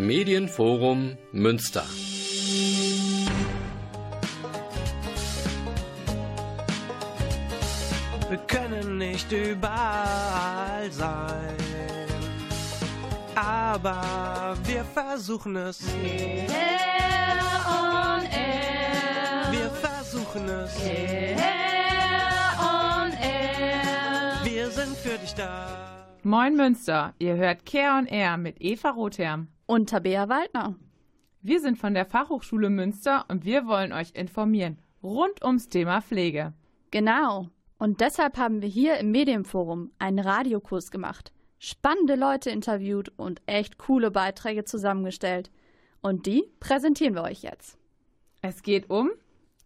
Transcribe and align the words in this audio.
Medienforum 0.00 1.18
Münster. 1.30 1.84
Wir 8.30 8.38
können 8.46 8.96
nicht 8.96 9.30
überall 9.30 10.90
sein, 10.90 11.56
aber 13.34 14.56
wir 14.64 14.84
versuchen 14.84 15.56
es. 15.56 15.82
Air 16.02 17.36
on 17.68 18.22
Air. 18.24 19.52
Wir 19.52 19.70
versuchen 19.70 20.48
es. 20.48 20.82
Air 20.82 21.28
on 22.58 23.12
Air. 23.12 24.44
Wir 24.44 24.70
sind 24.70 24.96
für 24.96 25.18
dich 25.18 25.34
da. 25.34 25.66
Moin 26.22 26.56
Münster, 26.56 27.14
ihr 27.18 27.36
hört 27.36 27.66
Care 27.66 27.98
on 27.98 28.06
Air 28.06 28.38
mit 28.38 28.56
Eva 28.60 28.90
Rotherm. 28.90 29.48
Und 29.70 29.90
Tabea 29.90 30.28
Waldner. 30.28 30.74
Wir 31.42 31.60
sind 31.60 31.78
von 31.78 31.94
der 31.94 32.04
Fachhochschule 32.04 32.70
Münster 32.70 33.24
und 33.28 33.44
wir 33.44 33.68
wollen 33.68 33.92
euch 33.92 34.10
informieren 34.14 34.82
rund 35.00 35.44
ums 35.44 35.68
Thema 35.68 36.02
Pflege. 36.02 36.54
Genau. 36.90 37.50
Und 37.78 38.00
deshalb 38.00 38.36
haben 38.36 38.62
wir 38.62 38.68
hier 38.68 38.96
im 38.96 39.12
Medienforum 39.12 39.92
einen 40.00 40.18
Radiokurs 40.18 40.90
gemacht, 40.90 41.32
spannende 41.60 42.16
Leute 42.16 42.50
interviewt 42.50 43.12
und 43.16 43.42
echt 43.46 43.78
coole 43.78 44.10
Beiträge 44.10 44.64
zusammengestellt. 44.64 45.52
Und 46.00 46.26
die 46.26 46.42
präsentieren 46.58 47.14
wir 47.14 47.22
euch 47.22 47.42
jetzt. 47.42 47.78
Es 48.42 48.64
geht 48.64 48.90
um 48.90 49.12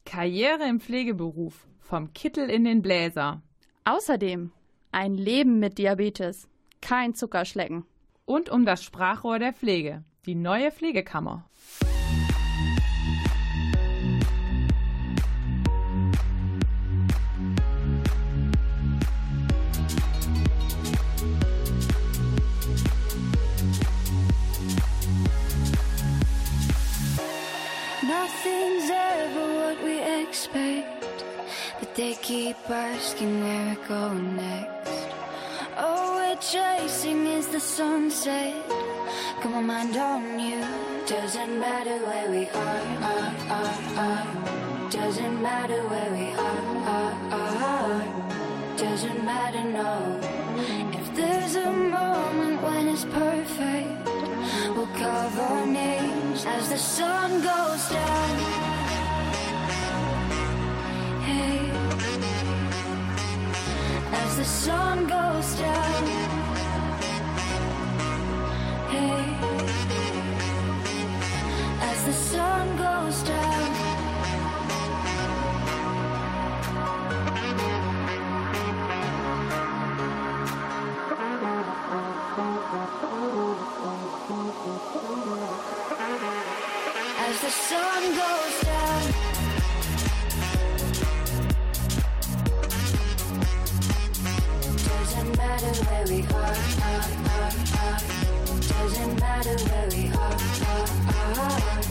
Karriere 0.05 0.69
im 0.69 0.80
Pflegeberuf, 0.80 1.66
vom 1.80 2.12
Kittel 2.12 2.50
in 2.50 2.64
den 2.64 2.83
Bläser. 2.83 3.41
Außerdem 3.86 4.52
ein 4.92 5.14
Leben 5.14 5.61
mit 5.61 5.78
Diabetes, 5.78 6.47
kein 6.83 7.14
Zuckerschlecken. 7.14 7.86
Und 8.27 8.48
um 8.48 8.64
das 8.64 8.83
Sprachrohr 8.83 9.38
der 9.38 9.52
Pflege, 9.52 10.02
die 10.24 10.34
neue 10.34 10.70
Pflegekammer. 10.70 11.45
Nothing's 28.02 28.91
ever 28.91 29.47
what 29.55 29.83
we 29.84 30.00
expect, 30.22 31.25
but 31.78 31.95
they 31.95 32.14
keep 32.22 32.56
asking 32.70 33.42
where 33.42 33.77
we're 33.77 33.89
going 33.89 34.36
next. 34.36 34.83
We're 36.34 36.40
chasing 36.40 37.27
is 37.28 37.46
the 37.46 37.60
sunset. 37.60 38.68
Got 39.40 39.52
my 39.52 39.60
mind 39.60 39.96
on 39.96 40.40
you. 40.40 40.64
Doesn't 41.06 41.60
matter 41.60 41.96
where 42.06 42.28
we 42.28 42.48
are, 42.48 42.82
are, 43.12 43.34
are, 43.58 43.74
are. 44.06 44.90
Doesn't 44.90 45.40
matter 45.40 45.80
where 45.86 46.10
we 46.10 46.32
are, 46.32 46.64
are, 46.96 47.14
are. 47.38 48.77
Doesn't 48.77 49.24
matter, 49.24 49.62
no. 49.62 50.20
If 50.98 51.14
there's 51.14 51.55
a 51.55 51.70
moment 51.70 52.62
when 52.62 52.88
it's 52.88 53.05
perfect, 53.05 54.05
we'll 54.74 54.92
carve 54.98 55.38
our 55.38 55.66
names 55.66 56.44
as 56.46 56.68
the 56.68 56.78
sun 56.78 57.30
goes 57.42 57.88
down. 57.90 58.34
Hey, 61.28 61.70
the 64.45 64.50
sun 64.50 65.06
goes 65.06 65.59
down. 65.59 66.05
Hey, 68.92 69.25
as 71.81 72.05
the 72.05 72.12
sun 72.12 72.77
goes 72.77 73.23
down. 73.23 73.64
As 87.27 87.41
the 87.41 87.51
sun 87.51 88.02
goes 88.14 88.43
where 96.05 96.17
we 96.17 96.23
are, 96.27 96.35
are, 96.35 97.03
are, 97.35 97.53
are. 97.81 98.01
Doesn't 98.61 99.20
matter 99.20 99.57
where 99.69 99.89
we 99.91 100.09
are, 100.13 100.37
are, 100.67 100.89
are. 101.41 101.83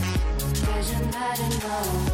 Doesn't 0.65 1.11
matter, 1.11 1.49
no. 1.67 2.13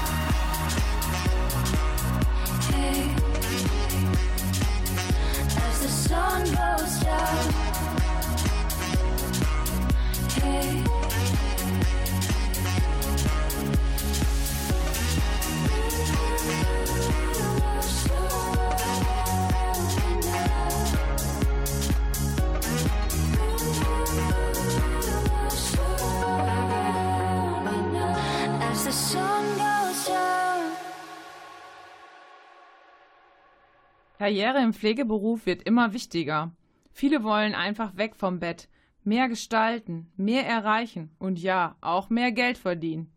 Karriere 34.31 34.63
im 34.63 34.71
Pflegeberuf 34.71 35.45
wird 35.45 35.63
immer 35.63 35.91
wichtiger. 35.91 36.53
Viele 36.93 37.21
wollen 37.25 37.53
einfach 37.53 37.97
weg 37.97 38.15
vom 38.15 38.39
Bett, 38.39 38.69
mehr 39.03 39.27
gestalten, 39.27 40.09
mehr 40.15 40.47
erreichen 40.47 41.11
und 41.19 41.37
ja, 41.37 41.75
auch 41.81 42.09
mehr 42.09 42.31
Geld 42.31 42.57
verdienen. 42.57 43.11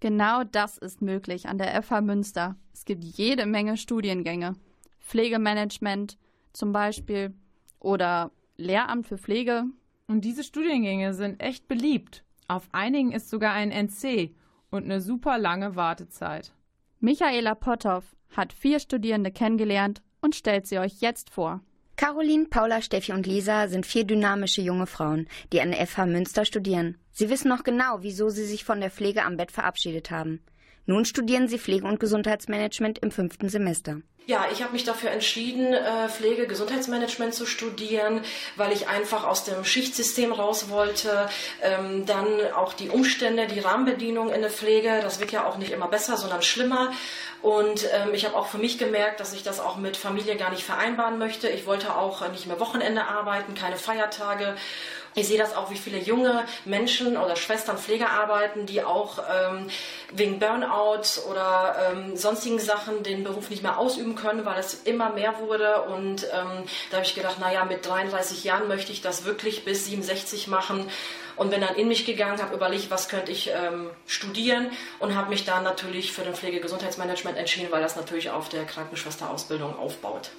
Genau 0.00 0.42
das 0.42 0.76
ist 0.76 1.02
möglich 1.02 1.46
an 1.46 1.56
der 1.56 1.80
FH 1.80 2.00
Münster. 2.00 2.56
Es 2.72 2.84
gibt 2.84 3.04
jede 3.04 3.46
Menge 3.46 3.76
Studiengänge. 3.76 4.56
Pflegemanagement 4.98 6.18
zum 6.52 6.72
Beispiel 6.72 7.32
oder 7.78 8.32
Lehramt 8.56 9.06
für 9.06 9.18
Pflege. 9.18 9.66
Und 10.08 10.24
diese 10.24 10.42
Studiengänge 10.42 11.14
sind 11.14 11.40
echt 11.40 11.68
beliebt. 11.68 12.24
Auf 12.48 12.68
einigen 12.72 13.12
ist 13.12 13.30
sogar 13.30 13.52
ein 13.52 13.70
NC 13.70 14.34
und 14.72 14.82
eine 14.82 15.00
super 15.00 15.38
lange 15.38 15.76
Wartezeit. 15.76 16.52
Michaela 16.98 17.54
Potthoff 17.54 18.16
hat 18.36 18.52
vier 18.52 18.80
Studierende 18.80 19.30
kennengelernt 19.30 20.02
und 20.20 20.34
stellt 20.34 20.66
sie 20.66 20.78
euch 20.78 21.00
jetzt 21.00 21.30
vor. 21.30 21.60
Caroline, 21.96 22.46
Paula, 22.46 22.80
Steffi 22.80 23.12
und 23.12 23.26
Lisa 23.26 23.68
sind 23.68 23.84
vier 23.84 24.04
dynamische 24.04 24.62
junge 24.62 24.86
Frauen, 24.86 25.28
die 25.52 25.60
an 25.60 25.70
der 25.70 25.86
FH 25.86 26.06
Münster 26.06 26.44
studieren. 26.44 26.96
Sie 27.12 27.28
wissen 27.28 27.48
noch 27.48 27.62
genau, 27.62 27.98
wieso 28.00 28.30
sie 28.30 28.46
sich 28.46 28.64
von 28.64 28.80
der 28.80 28.90
Pflege 28.90 29.24
am 29.24 29.36
Bett 29.36 29.52
verabschiedet 29.52 30.10
haben. 30.10 30.40
Nun 30.86 31.04
studieren 31.04 31.48
sie 31.48 31.58
Pflege- 31.58 31.86
und 31.86 32.00
Gesundheitsmanagement 32.00 32.98
im 32.98 33.10
fünften 33.10 33.48
Semester. 33.48 34.00
Ja, 34.26 34.46
ich 34.52 34.62
habe 34.62 34.74
mich 34.74 34.84
dafür 34.84 35.10
entschieden, 35.10 35.72
äh, 35.72 36.08
Pflege, 36.08 36.46
Gesundheitsmanagement 36.46 37.34
zu 37.34 37.46
studieren, 37.46 38.20
weil 38.54 38.70
ich 38.70 38.86
einfach 38.86 39.24
aus 39.24 39.42
dem 39.42 39.64
Schichtsystem 39.64 40.32
raus 40.32 40.68
wollte. 40.68 41.28
Ähm, 41.62 42.06
dann 42.06 42.26
auch 42.54 42.72
die 42.72 42.90
Umstände, 42.90 43.48
die 43.48 43.58
Rahmenbedienungen 43.58 44.32
in 44.32 44.42
der 44.42 44.50
Pflege, 44.50 45.00
das 45.02 45.18
wird 45.18 45.32
ja 45.32 45.46
auch 45.46 45.58
nicht 45.58 45.72
immer 45.72 45.88
besser, 45.88 46.16
sondern 46.16 46.42
schlimmer. 46.42 46.92
Und 47.42 47.88
ähm, 47.92 48.12
ich 48.12 48.24
habe 48.24 48.36
auch 48.36 48.46
für 48.46 48.58
mich 48.58 48.78
gemerkt, 48.78 49.18
dass 49.18 49.32
ich 49.32 49.42
das 49.42 49.58
auch 49.58 49.76
mit 49.78 49.96
Familie 49.96 50.36
gar 50.36 50.50
nicht 50.50 50.62
vereinbaren 50.62 51.18
möchte. 51.18 51.48
Ich 51.48 51.66
wollte 51.66 51.96
auch 51.96 52.28
nicht 52.30 52.46
mehr 52.46 52.60
Wochenende 52.60 53.06
arbeiten, 53.06 53.54
keine 53.54 53.76
Feiertage. 53.76 54.54
Ich 55.14 55.26
sehe 55.26 55.38
das 55.38 55.56
auch, 55.56 55.70
wie 55.70 55.76
viele 55.76 55.98
junge 55.98 56.44
Menschen 56.64 57.16
oder 57.16 57.34
Schwestern 57.34 57.78
Pfleger 57.78 58.10
arbeiten, 58.10 58.66
die 58.66 58.82
auch 58.84 59.18
ähm, 59.18 59.68
wegen 60.12 60.38
Burnout 60.38 61.20
oder 61.28 61.90
ähm, 61.90 62.16
sonstigen 62.16 62.60
Sachen 62.60 63.02
den 63.02 63.24
Beruf 63.24 63.50
nicht 63.50 63.62
mehr 63.62 63.78
ausüben 63.78 64.14
können, 64.14 64.44
weil 64.44 64.60
es 64.60 64.74
immer 64.84 65.10
mehr 65.10 65.40
wurde. 65.40 65.82
Und 65.82 66.24
ähm, 66.24 66.64
da 66.90 66.98
habe 66.98 67.06
ich 67.06 67.16
gedacht, 67.16 67.40
naja, 67.40 67.64
mit 67.64 67.84
33 67.84 68.44
Jahren 68.44 68.68
möchte 68.68 68.92
ich 68.92 69.02
das 69.02 69.24
wirklich 69.24 69.64
bis 69.64 69.86
67 69.86 70.46
machen. 70.46 70.88
Und 71.36 71.50
bin 71.50 71.62
dann 71.62 71.74
in 71.74 71.88
mich 71.88 72.04
gegangen, 72.04 72.40
habe 72.40 72.54
überlegt, 72.54 72.90
was 72.90 73.08
könnte 73.08 73.32
ich 73.32 73.48
ähm, 73.48 73.90
studieren 74.06 74.70
und 74.98 75.16
habe 75.16 75.30
mich 75.30 75.46
dann 75.46 75.64
natürlich 75.64 76.12
für 76.12 76.22
den 76.22 76.34
Pflegegesundheitsmanagement 76.34 77.38
entschieden, 77.38 77.68
weil 77.70 77.80
das 77.80 77.96
natürlich 77.96 78.30
auf 78.30 78.50
der 78.50 78.64
Krankenschwesterausbildung 78.64 79.78
aufbaut. 79.78 80.30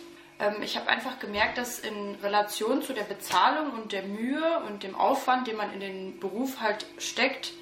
Ähm, 0.42 0.62
ich 0.62 0.76
habe 0.76 0.90
einfach 0.90 1.20
gemerkt, 1.20 1.58
dass 1.58 1.80
in 1.80 2.16
Relation 2.24 2.82
zu 2.82 2.94
der 2.94 3.04
Bezahlung 3.04 3.72
und 3.72 3.92
der 3.92 4.04
Mühe 4.04 4.60
und 4.68 4.84
dem 4.84 4.96
Aufwand, 4.96 5.48
den 5.48 5.58
man 5.58 5.72
in 5.74 5.80
den 5.80 6.20
Beruf 6.20 6.60
halt 6.60 6.86
steckt, 6.98 7.54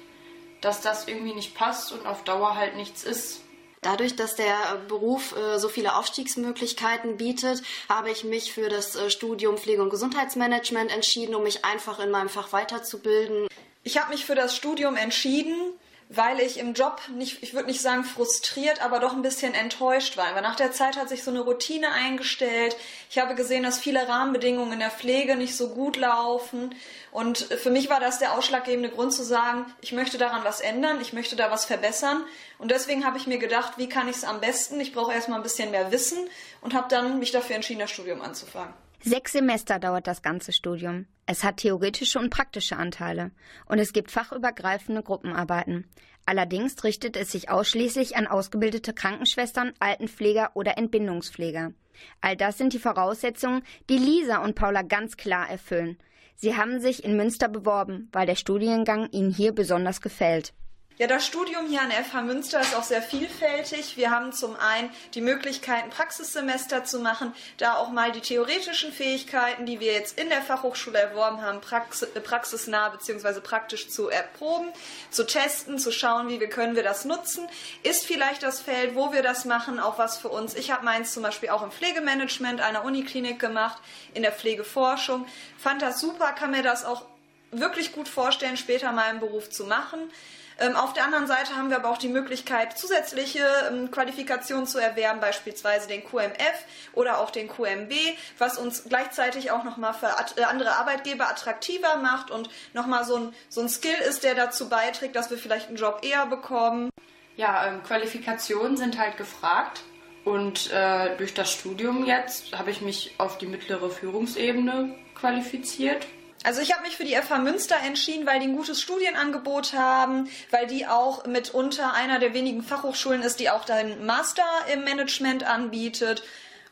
dass 0.60 0.80
das 0.80 1.06
irgendwie 1.06 1.34
nicht 1.34 1.54
passt 1.54 1.92
und 1.92 2.06
auf 2.06 2.24
Dauer 2.24 2.56
halt 2.56 2.76
nichts 2.76 3.04
ist. 3.04 3.42
Dadurch, 3.82 4.14
dass 4.14 4.36
der 4.36 4.54
Beruf 4.88 5.34
äh, 5.34 5.58
so 5.58 5.68
viele 5.68 5.96
Aufstiegsmöglichkeiten 5.96 7.16
bietet, 7.16 7.62
habe 7.88 8.10
ich 8.10 8.24
mich 8.24 8.52
für 8.52 8.68
das 8.68 8.94
äh, 8.94 9.08
Studium 9.08 9.56
Pflege- 9.56 9.82
und 9.82 9.88
Gesundheitsmanagement 9.88 10.92
entschieden, 10.92 11.34
um 11.34 11.42
mich 11.42 11.64
einfach 11.64 11.98
in 11.98 12.10
meinem 12.10 12.28
Fach 12.28 12.52
weiterzubilden. 12.52 13.48
Ich 13.82 13.98
habe 13.98 14.10
mich 14.10 14.26
für 14.26 14.34
das 14.34 14.54
Studium 14.54 14.96
entschieden, 14.96 15.72
weil 16.12 16.40
ich 16.40 16.58
im 16.58 16.74
Job 16.74 17.00
nicht, 17.14 17.40
ich 17.40 17.54
würde 17.54 17.68
nicht 17.68 17.80
sagen 17.80 18.02
frustriert, 18.02 18.82
aber 18.82 18.98
doch 18.98 19.12
ein 19.12 19.22
bisschen 19.22 19.54
enttäuscht 19.54 20.16
war. 20.16 20.34
Weil 20.34 20.42
nach 20.42 20.56
der 20.56 20.72
Zeit 20.72 20.96
hat 20.96 21.08
sich 21.08 21.22
so 21.22 21.30
eine 21.30 21.38
Routine 21.38 21.92
eingestellt. 21.92 22.76
Ich 23.08 23.20
habe 23.20 23.36
gesehen, 23.36 23.62
dass 23.62 23.78
viele 23.78 24.08
Rahmenbedingungen 24.08 24.72
in 24.72 24.80
der 24.80 24.90
Pflege 24.90 25.36
nicht 25.36 25.56
so 25.56 25.68
gut 25.68 25.96
laufen. 25.96 26.74
Und 27.12 27.38
für 27.38 27.70
mich 27.70 27.88
war 27.88 28.00
das 28.00 28.18
der 28.18 28.34
ausschlaggebende 28.36 28.90
Grund 28.90 29.12
zu 29.12 29.22
sagen, 29.22 29.72
ich 29.80 29.92
möchte 29.92 30.18
daran 30.18 30.42
was 30.42 30.60
ändern, 30.60 31.00
ich 31.00 31.12
möchte 31.12 31.36
da 31.36 31.52
was 31.52 31.64
verbessern. 31.64 32.24
Und 32.58 32.72
deswegen 32.72 33.06
habe 33.06 33.16
ich 33.16 33.28
mir 33.28 33.38
gedacht, 33.38 33.74
wie 33.76 33.88
kann 33.88 34.08
ich 34.08 34.16
es 34.16 34.24
am 34.24 34.40
besten? 34.40 34.80
Ich 34.80 34.92
brauche 34.92 35.12
erstmal 35.12 35.38
ein 35.38 35.44
bisschen 35.44 35.70
mehr 35.70 35.92
Wissen 35.92 36.18
und 36.60 36.74
habe 36.74 36.88
dann 36.88 37.20
mich 37.20 37.30
dafür 37.30 37.54
entschieden, 37.54 37.78
das 37.78 37.90
Studium 37.92 38.20
anzufangen. 38.20 38.74
Sechs 39.02 39.32
Semester 39.32 39.78
dauert 39.78 40.06
das 40.06 40.20
ganze 40.20 40.52
Studium. 40.52 41.06
Es 41.24 41.42
hat 41.42 41.56
theoretische 41.58 42.18
und 42.18 42.28
praktische 42.28 42.76
Anteile. 42.76 43.30
Und 43.64 43.78
es 43.78 43.94
gibt 43.94 44.10
fachübergreifende 44.10 45.02
Gruppenarbeiten. 45.02 45.88
Allerdings 46.26 46.84
richtet 46.84 47.16
es 47.16 47.32
sich 47.32 47.48
ausschließlich 47.48 48.16
an 48.16 48.26
ausgebildete 48.26 48.92
Krankenschwestern, 48.92 49.72
Altenpfleger 49.78 50.50
oder 50.52 50.76
Entbindungspfleger. 50.76 51.72
All 52.20 52.36
das 52.36 52.58
sind 52.58 52.74
die 52.74 52.78
Voraussetzungen, 52.78 53.62
die 53.88 53.96
Lisa 53.96 54.44
und 54.44 54.54
Paula 54.54 54.82
ganz 54.82 55.16
klar 55.16 55.48
erfüllen. 55.48 55.96
Sie 56.36 56.56
haben 56.56 56.78
sich 56.78 57.02
in 57.02 57.16
Münster 57.16 57.48
beworben, 57.48 58.10
weil 58.12 58.26
der 58.26 58.34
Studiengang 58.34 59.08
ihnen 59.12 59.30
hier 59.30 59.52
besonders 59.52 60.02
gefällt. 60.02 60.52
Ja, 61.00 61.06
das 61.06 61.24
Studium 61.24 61.66
hier 61.66 61.80
an 61.80 61.90
FH 61.90 62.20
Münster 62.20 62.60
ist 62.60 62.74
auch 62.74 62.82
sehr 62.82 63.00
vielfältig. 63.00 63.96
Wir 63.96 64.10
haben 64.10 64.34
zum 64.34 64.54
einen 64.54 64.90
die 65.14 65.22
Möglichkeit, 65.22 65.84
ein 65.84 65.88
Praxissemester 65.88 66.84
zu 66.84 66.98
machen, 66.98 67.32
da 67.56 67.76
auch 67.76 67.88
mal 67.88 68.12
die 68.12 68.20
theoretischen 68.20 68.92
Fähigkeiten, 68.92 69.64
die 69.64 69.80
wir 69.80 69.94
jetzt 69.94 70.18
in 70.18 70.28
der 70.28 70.42
Fachhochschule 70.42 70.98
erworben 70.98 71.40
haben, 71.40 71.60
äh, 71.70 72.20
praxisnah 72.20 72.90
bzw. 72.90 73.40
praktisch 73.40 73.88
zu 73.88 74.10
erproben, 74.10 74.68
zu 75.10 75.24
testen, 75.24 75.78
zu 75.78 75.90
schauen, 75.90 76.28
wie 76.28 76.38
wir 76.38 76.50
können 76.50 76.76
wir 76.76 76.82
das 76.82 77.06
nutzen. 77.06 77.48
Ist 77.82 78.04
vielleicht 78.04 78.42
das 78.42 78.60
Feld, 78.60 78.94
wo 78.94 79.10
wir 79.10 79.22
das 79.22 79.46
machen, 79.46 79.80
auch 79.80 79.96
was 79.96 80.18
für 80.18 80.28
uns. 80.28 80.54
Ich 80.54 80.70
habe 80.70 80.84
meins 80.84 81.14
zum 81.14 81.22
Beispiel 81.22 81.48
auch 81.48 81.62
im 81.62 81.70
Pflegemanagement 81.70 82.60
einer 82.60 82.84
Uniklinik 82.84 83.38
gemacht, 83.38 83.80
in 84.12 84.20
der 84.20 84.32
Pflegeforschung. 84.32 85.26
Fand 85.56 85.80
das 85.80 85.98
super, 85.98 86.32
kann 86.32 86.50
mir 86.50 86.62
das 86.62 86.84
auch 86.84 87.06
wirklich 87.52 87.94
gut 87.94 88.06
vorstellen, 88.06 88.58
später 88.58 88.92
mal 88.92 89.10
im 89.10 89.20
Beruf 89.20 89.48
zu 89.48 89.64
machen. 89.64 90.10
Ähm, 90.60 90.76
auf 90.76 90.92
der 90.92 91.04
anderen 91.04 91.26
Seite 91.26 91.56
haben 91.56 91.70
wir 91.70 91.78
aber 91.78 91.88
auch 91.88 91.98
die 91.98 92.08
Möglichkeit, 92.08 92.76
zusätzliche 92.76 93.40
ähm, 93.70 93.90
Qualifikationen 93.90 94.66
zu 94.66 94.78
erwerben, 94.78 95.18
beispielsweise 95.18 95.88
den 95.88 96.04
QMF 96.04 96.64
oder 96.92 97.18
auch 97.18 97.30
den 97.30 97.48
QMB, 97.48 97.92
was 98.36 98.58
uns 98.58 98.84
gleichzeitig 98.84 99.50
auch 99.50 99.64
nochmal 99.64 99.94
für 99.94 100.14
äh, 100.36 100.44
andere 100.44 100.72
Arbeitgeber 100.72 101.28
attraktiver 101.28 101.96
macht 101.96 102.30
und 102.30 102.50
nochmal 102.74 103.04
so 103.06 103.16
ein, 103.16 103.34
so 103.48 103.62
ein 103.62 103.70
Skill 103.70 103.96
ist, 104.06 104.22
der 104.22 104.34
dazu 104.34 104.68
beiträgt, 104.68 105.16
dass 105.16 105.30
wir 105.30 105.38
vielleicht 105.38 105.68
einen 105.68 105.78
Job 105.78 106.00
eher 106.02 106.26
bekommen. 106.26 106.90
Ja, 107.36 107.66
ähm, 107.66 107.82
Qualifikationen 107.82 108.76
sind 108.76 108.98
halt 108.98 109.16
gefragt. 109.16 109.82
Und 110.24 110.70
äh, 110.70 111.16
durch 111.16 111.32
das 111.32 111.50
Studium 111.50 112.04
jetzt 112.04 112.58
habe 112.58 112.70
ich 112.70 112.82
mich 112.82 113.14
auf 113.16 113.38
die 113.38 113.46
mittlere 113.46 113.88
Führungsebene 113.88 114.94
qualifiziert. 115.14 116.06
Also 116.42 116.62
ich 116.62 116.72
habe 116.72 116.82
mich 116.82 116.96
für 116.96 117.04
die 117.04 117.14
FH 117.16 117.38
Münster 117.38 117.76
entschieden, 117.84 118.26
weil 118.26 118.40
die 118.40 118.46
ein 118.46 118.56
gutes 118.56 118.80
Studienangebot 118.80 119.74
haben, 119.74 120.30
weil 120.50 120.66
die 120.66 120.86
auch 120.86 121.26
mitunter 121.26 121.92
einer 121.92 122.18
der 122.18 122.32
wenigen 122.32 122.62
Fachhochschulen 122.62 123.22
ist, 123.22 123.40
die 123.40 123.50
auch 123.50 123.64
den 123.66 124.06
Master 124.06 124.46
im 124.72 124.84
Management 124.84 125.44
anbietet. 125.44 126.22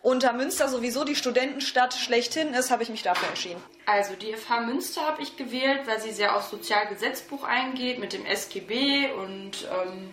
Und 0.00 0.23
da 0.23 0.32
Münster 0.32 0.69
sowieso 0.69 1.05
die 1.05 1.17
Studentenstadt 1.17 1.93
schlechthin 1.93 2.55
ist, 2.55 2.70
habe 2.70 2.82
ich 2.82 2.88
mich 2.88 3.03
dafür 3.03 3.29
entschieden. 3.29 3.62
Also 3.85 4.15
die 4.15 4.32
FH 4.32 4.61
Münster 4.61 5.03
habe 5.03 5.20
ich 5.20 5.37
gewählt, 5.37 5.81
weil 5.87 6.00
sie 6.00 6.12
sehr 6.12 6.35
aufs 6.35 6.50
Sozialgesetzbuch 6.50 7.44
eingeht 7.44 7.99
mit 7.99 8.14
dem 8.14 8.25
SGB 8.25 9.11
und 9.12 9.67
ähm, 9.71 10.11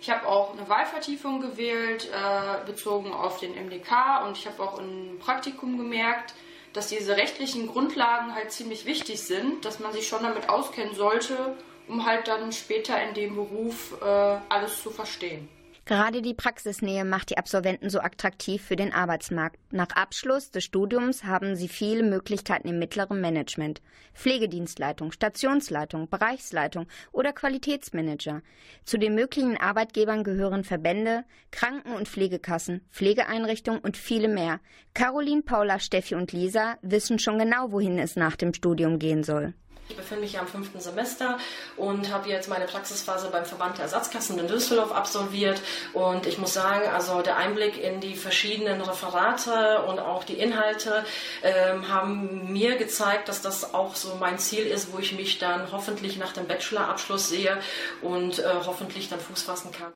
ich 0.00 0.10
habe 0.10 0.26
auch 0.28 0.56
eine 0.56 0.68
Wahlvertiefung 0.68 1.40
gewählt, 1.40 2.08
äh, 2.10 2.64
bezogen 2.64 3.12
auf 3.12 3.40
den 3.40 3.54
MDK 3.54 4.24
und 4.24 4.38
ich 4.38 4.46
habe 4.46 4.62
auch 4.62 4.78
ein 4.78 5.18
Praktikum 5.18 5.78
gemerkt, 5.78 6.34
dass 6.74 6.88
diese 6.88 7.16
rechtlichen 7.16 7.68
Grundlagen 7.68 8.34
halt 8.34 8.52
ziemlich 8.52 8.84
wichtig 8.84 9.22
sind, 9.22 9.64
dass 9.64 9.78
man 9.78 9.92
sich 9.92 10.06
schon 10.06 10.22
damit 10.22 10.48
auskennen 10.50 10.94
sollte, 10.94 11.56
um 11.88 12.04
halt 12.04 12.28
dann 12.28 12.52
später 12.52 13.00
in 13.02 13.14
dem 13.14 13.36
Beruf 13.36 13.94
äh, 14.02 14.04
alles 14.04 14.82
zu 14.82 14.90
verstehen. 14.90 15.48
Gerade 15.86 16.22
die 16.22 16.32
Praxisnähe 16.32 17.04
macht 17.04 17.28
die 17.28 17.36
Absolventen 17.36 17.90
so 17.90 18.00
attraktiv 18.00 18.62
für 18.62 18.74
den 18.74 18.94
Arbeitsmarkt. 18.94 19.58
Nach 19.70 19.90
Abschluss 19.90 20.50
des 20.50 20.64
Studiums 20.64 21.24
haben 21.24 21.56
sie 21.56 21.68
viele 21.68 22.02
Möglichkeiten 22.02 22.68
im 22.68 22.78
mittleren 22.78 23.20
Management. 23.20 23.82
Pflegedienstleitung, 24.14 25.12
Stationsleitung, 25.12 26.08
Bereichsleitung 26.08 26.86
oder 27.12 27.34
Qualitätsmanager. 27.34 28.40
Zu 28.84 28.96
den 28.96 29.14
möglichen 29.14 29.58
Arbeitgebern 29.58 30.24
gehören 30.24 30.64
Verbände, 30.64 31.24
Kranken- 31.50 31.94
und 31.94 32.08
Pflegekassen, 32.08 32.80
Pflegeeinrichtungen 32.90 33.80
und 33.80 33.98
viele 33.98 34.28
mehr. 34.28 34.60
Caroline, 34.94 35.42
Paula, 35.42 35.80
Steffi 35.80 36.14
und 36.14 36.32
Lisa 36.32 36.78
wissen 36.80 37.18
schon 37.18 37.38
genau, 37.38 37.72
wohin 37.72 37.98
es 37.98 38.16
nach 38.16 38.36
dem 38.36 38.54
Studium 38.54 38.98
gehen 38.98 39.22
soll. 39.22 39.52
Ich 39.86 39.96
befinde 39.96 40.22
mich 40.22 40.32
ja 40.32 40.40
im 40.40 40.46
fünften 40.46 40.80
Semester 40.80 41.36
und 41.76 42.10
habe 42.10 42.30
jetzt 42.30 42.48
meine 42.48 42.64
Praxisphase 42.64 43.28
beim 43.30 43.44
Verband 43.44 43.76
der 43.76 43.84
Ersatzkassen 43.84 44.38
in 44.38 44.48
Düsseldorf 44.48 44.92
absolviert. 44.92 45.60
Und 45.92 46.26
ich 46.26 46.38
muss 46.38 46.54
sagen, 46.54 46.88
also 46.88 47.20
der 47.20 47.36
Einblick 47.36 47.76
in 47.76 48.00
die 48.00 48.14
verschiedenen 48.14 48.80
Referate 48.80 49.82
und 49.82 49.98
auch 49.98 50.24
die 50.24 50.38
Inhalte 50.38 51.04
ähm, 51.42 51.88
haben 51.88 52.50
mir 52.50 52.76
gezeigt, 52.76 53.28
dass 53.28 53.42
das 53.42 53.74
auch 53.74 53.94
so 53.94 54.16
mein 54.18 54.38
Ziel 54.38 54.66
ist, 54.66 54.90
wo 54.90 54.98
ich 54.98 55.12
mich 55.12 55.38
dann 55.38 55.70
hoffentlich 55.70 56.16
nach 56.16 56.32
dem 56.32 56.46
Bachelorabschluss 56.46 57.28
sehe 57.28 57.58
und 58.00 58.38
äh, 58.38 58.44
hoffentlich 58.64 59.10
dann 59.10 59.20
Fuß 59.20 59.42
fassen 59.42 59.70
kann. 59.70 59.92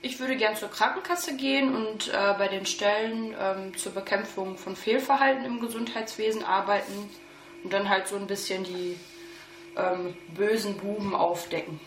Ich 0.00 0.18
würde 0.18 0.36
gern 0.36 0.56
zur 0.56 0.70
Krankenkasse 0.70 1.36
gehen 1.36 1.74
und 1.74 2.08
äh, 2.08 2.34
bei 2.38 2.48
den 2.48 2.64
Stellen 2.64 3.34
ähm, 3.38 3.76
zur 3.76 3.92
Bekämpfung 3.92 4.56
von 4.56 4.76
Fehlverhalten 4.76 5.44
im 5.44 5.60
Gesundheitswesen 5.60 6.42
arbeiten 6.42 7.10
und 7.64 7.72
dann 7.72 7.90
halt 7.90 8.08
so 8.08 8.16
ein 8.16 8.26
bisschen 8.26 8.64
die 8.64 8.98
ähm, 9.76 10.16
bösen 10.34 10.76
Buben 10.78 11.14
aufdecken. 11.14 11.80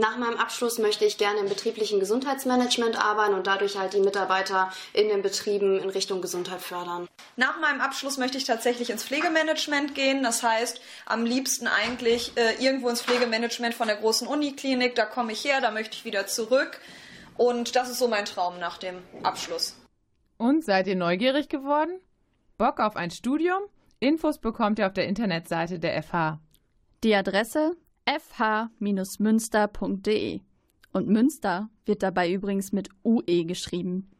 Nach 0.00 0.16
meinem 0.16 0.36
Abschluss 0.36 0.78
möchte 0.78 1.04
ich 1.04 1.18
gerne 1.18 1.40
im 1.40 1.48
betrieblichen 1.48 1.98
Gesundheitsmanagement 1.98 2.96
arbeiten 2.96 3.34
und 3.34 3.48
dadurch 3.48 3.76
halt 3.76 3.94
die 3.94 4.00
Mitarbeiter 4.00 4.70
in 4.92 5.08
den 5.08 5.22
Betrieben 5.22 5.80
in 5.80 5.90
Richtung 5.90 6.22
Gesundheit 6.22 6.60
fördern. 6.60 7.08
Nach 7.34 7.58
meinem 7.58 7.80
Abschluss 7.80 8.16
möchte 8.16 8.38
ich 8.38 8.44
tatsächlich 8.44 8.90
ins 8.90 9.02
Pflegemanagement 9.02 9.96
gehen. 9.96 10.22
Das 10.22 10.44
heißt, 10.44 10.80
am 11.04 11.24
liebsten 11.24 11.66
eigentlich 11.66 12.32
äh, 12.36 12.64
irgendwo 12.64 12.88
ins 12.88 13.02
Pflegemanagement 13.02 13.74
von 13.74 13.88
der 13.88 13.96
großen 13.96 14.28
Uniklinik. 14.28 14.94
Da 14.94 15.04
komme 15.04 15.32
ich 15.32 15.44
her, 15.44 15.60
da 15.60 15.72
möchte 15.72 15.96
ich 15.96 16.04
wieder 16.04 16.28
zurück. 16.28 16.80
Und 17.36 17.74
das 17.74 17.90
ist 17.90 17.98
so 17.98 18.06
mein 18.06 18.24
Traum 18.24 18.60
nach 18.60 18.78
dem 18.78 19.02
Abschluss. 19.24 19.74
Und 20.36 20.64
seid 20.64 20.86
ihr 20.86 20.94
neugierig 20.94 21.48
geworden? 21.48 22.00
Bock 22.56 22.78
auf 22.78 22.94
ein 22.94 23.10
Studium? 23.10 23.62
Infos 24.00 24.38
bekommt 24.38 24.78
ihr 24.78 24.86
auf 24.86 24.92
der 24.92 25.08
Internetseite 25.08 25.80
der 25.80 26.00
FH. 26.02 26.38
Die 27.02 27.16
Adresse 27.16 27.76
fh-münster.de. 28.06 30.40
Und 30.92 31.08
Münster 31.08 31.68
wird 31.84 32.02
dabei 32.02 32.32
übrigens 32.32 32.72
mit 32.72 32.88
UE 33.04 33.44
geschrieben. 33.44 34.10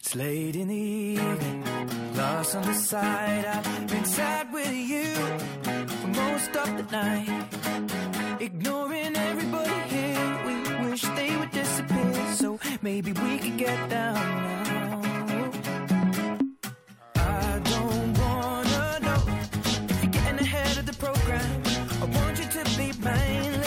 It's 0.00 0.14
late 0.16 0.56
in 0.56 0.68
the 0.68 1.14
evening, 1.14 1.64
lost 2.16 2.56
on 2.56 2.64
the 2.64 2.74
side. 2.74 3.46
I've 3.46 3.86
been 3.86 4.04
sad 4.04 4.52
with 4.52 4.72
you 4.72 5.04
for 5.86 6.08
most 6.08 6.56
of 6.56 6.76
the 6.76 6.82
night, 6.90 7.30
ignoring. 8.40 9.09
Maybe 12.82 13.12
we 13.12 13.38
could 13.38 13.56
get 13.58 13.88
down 13.90 14.14
now. 14.14 15.00
I 17.16 17.60
don't 17.64 18.18
wanna 18.18 19.00
know 19.00 19.22
if 19.88 20.02
you're 20.02 20.12
getting 20.12 20.40
ahead 20.40 20.78
of 20.78 20.86
the 20.86 20.94
program. 20.94 21.62
I 22.02 22.04
want 22.16 22.38
you 22.38 22.46
to 22.46 22.64
be 22.78 22.92
mine, 23.04 23.59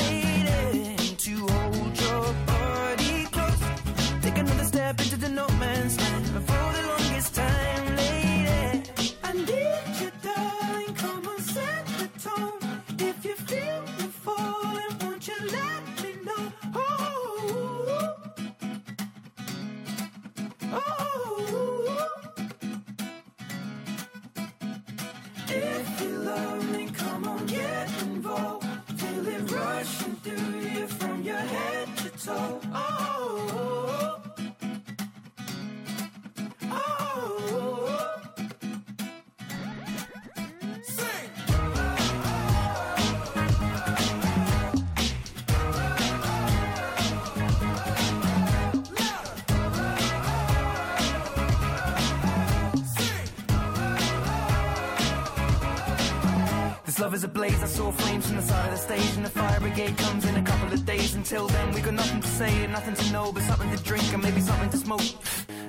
This 57.14 57.22
love 57.22 57.30
is 57.30 57.36
a 57.36 57.40
blaze. 57.40 57.62
I 57.62 57.68
saw 57.68 57.92
flames 57.92 58.26
from 58.26 58.38
the 58.38 58.42
side 58.42 58.66
of 58.66 58.72
the 58.72 58.78
stage, 58.78 59.16
and 59.18 59.24
the 59.24 59.30
fire 59.30 59.60
brigade 59.60 59.96
comes 60.00 60.26
in 60.26 60.36
a 60.36 60.42
couple 60.42 60.74
of 60.74 60.84
days. 60.84 61.14
Until 61.14 61.46
then, 61.48 61.72
we 61.72 61.80
got 61.80 61.94
nothing 61.94 62.22
to 62.22 62.28
say 62.28 62.64
and 62.64 62.74
nothing 62.74 62.96
to 62.96 63.12
know, 63.12 63.32
but 63.32 63.44
something 63.44 63.70
to 63.70 63.78
drink 63.84 64.12
and 64.14 64.24
maybe 64.24 64.42
something 64.42 64.72
to 64.72 64.78
smoke. 64.78 65.02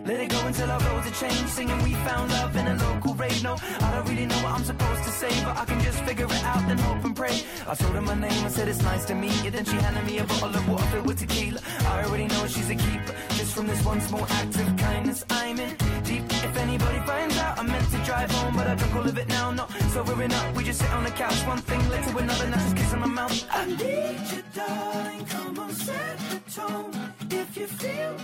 Let 0.07 0.21
it 0.21 0.31
go 0.31 0.41
until 0.47 0.71
our 0.71 0.81
roads 0.81 1.07
are 1.07 1.29
changed. 1.29 1.51
Singing 1.51 1.83
we 1.83 1.93
found 2.09 2.31
love 2.31 2.57
in 2.57 2.67
a 2.67 2.75
local 2.77 3.13
rave. 3.15 3.43
No, 3.43 3.57
I 3.81 3.93
don't 3.93 4.09
really 4.09 4.25
know 4.25 4.37
what 4.37 4.53
I'm 4.53 4.65
supposed 4.65 5.05
to 5.05 5.11
say, 5.11 5.29
but 5.45 5.59
I 5.59 5.67
can 5.67 5.81
just 5.81 6.03
figure 6.05 6.25
it 6.25 6.45
out 6.45 6.63
and 6.71 6.81
hope 6.81 7.05
and 7.05 7.15
pray. 7.15 7.39
I 7.69 7.75
told 7.75 7.95
her 7.95 8.01
my 8.01 8.15
name, 8.15 8.45
I 8.45 8.49
said 8.49 8.67
it's 8.67 8.83
nice 8.83 9.05
to 9.07 9.15
meet 9.15 9.37
you. 9.45 9.51
Then 9.51 9.67
she 9.67 9.77
handed 9.77 10.07
me 10.07 10.19
a 10.21 10.25
bottle 10.25 10.57
of 10.57 10.67
water 10.67 10.87
filled 10.87 11.07
with 11.07 11.19
tequila. 11.19 11.61
I 11.81 12.05
already 12.05 12.27
know 12.27 12.47
she's 12.47 12.71
a 12.71 12.75
keeper. 12.75 13.15
From 13.53 13.67
this 13.69 13.85
one 13.85 14.01
small 14.01 14.25
act 14.31 14.57
of 14.57 14.77
kindness, 14.77 15.25
I'm 15.31 15.61
in 15.61 15.77
deep. 16.03 16.25
If 16.25 16.57
anybody 16.57 16.99
finds 17.07 17.37
out, 17.37 17.59
I'm 17.59 17.67
meant 17.67 17.89
to 17.91 17.99
drive 17.99 18.31
home, 18.31 18.57
but 18.57 18.67
I 18.67 18.75
all 18.97 19.07
of 19.07 19.17
it 19.19 19.29
now. 19.29 19.51
Not 19.53 19.71
sobering 19.91 20.33
up, 20.33 20.57
we 20.57 20.65
just 20.65 20.81
sit 20.81 20.91
on 20.91 21.05
the 21.05 21.11
couch. 21.11 21.37
One 21.47 21.59
thing 21.59 21.89
led 21.91 22.03
to 22.09 22.17
another, 22.19 22.49
now 22.49 22.57
just 22.57 22.77
kissing 22.77 23.01
my 23.01 23.07
mouth. 23.07 23.47
I 23.53 23.67
need 23.67 24.21
you, 24.33 24.43
darling. 24.55 25.27
Come 25.27 25.59
on, 25.59 25.71
set 25.71 26.19
the 26.31 26.51
tone. 26.51 27.13
If 27.31 27.57
you 27.57 27.67
feel 27.67 28.17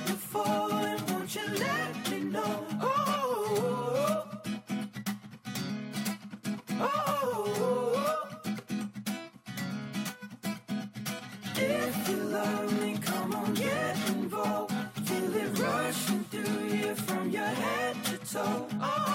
so. 18.30 18.68
Oh. 18.80 19.09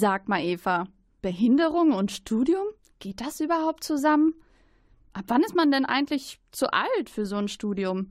Sag 0.00 0.28
mal, 0.28 0.40
Eva, 0.40 0.86
Behinderung 1.22 1.90
und 1.90 2.12
Studium? 2.12 2.68
Geht 3.00 3.20
das 3.20 3.40
überhaupt 3.40 3.82
zusammen? 3.82 4.32
Ab 5.12 5.24
wann 5.26 5.42
ist 5.42 5.56
man 5.56 5.72
denn 5.72 5.84
eigentlich 5.84 6.38
zu 6.52 6.72
alt 6.72 7.10
für 7.10 7.26
so 7.26 7.34
ein 7.34 7.48
Studium? 7.48 8.10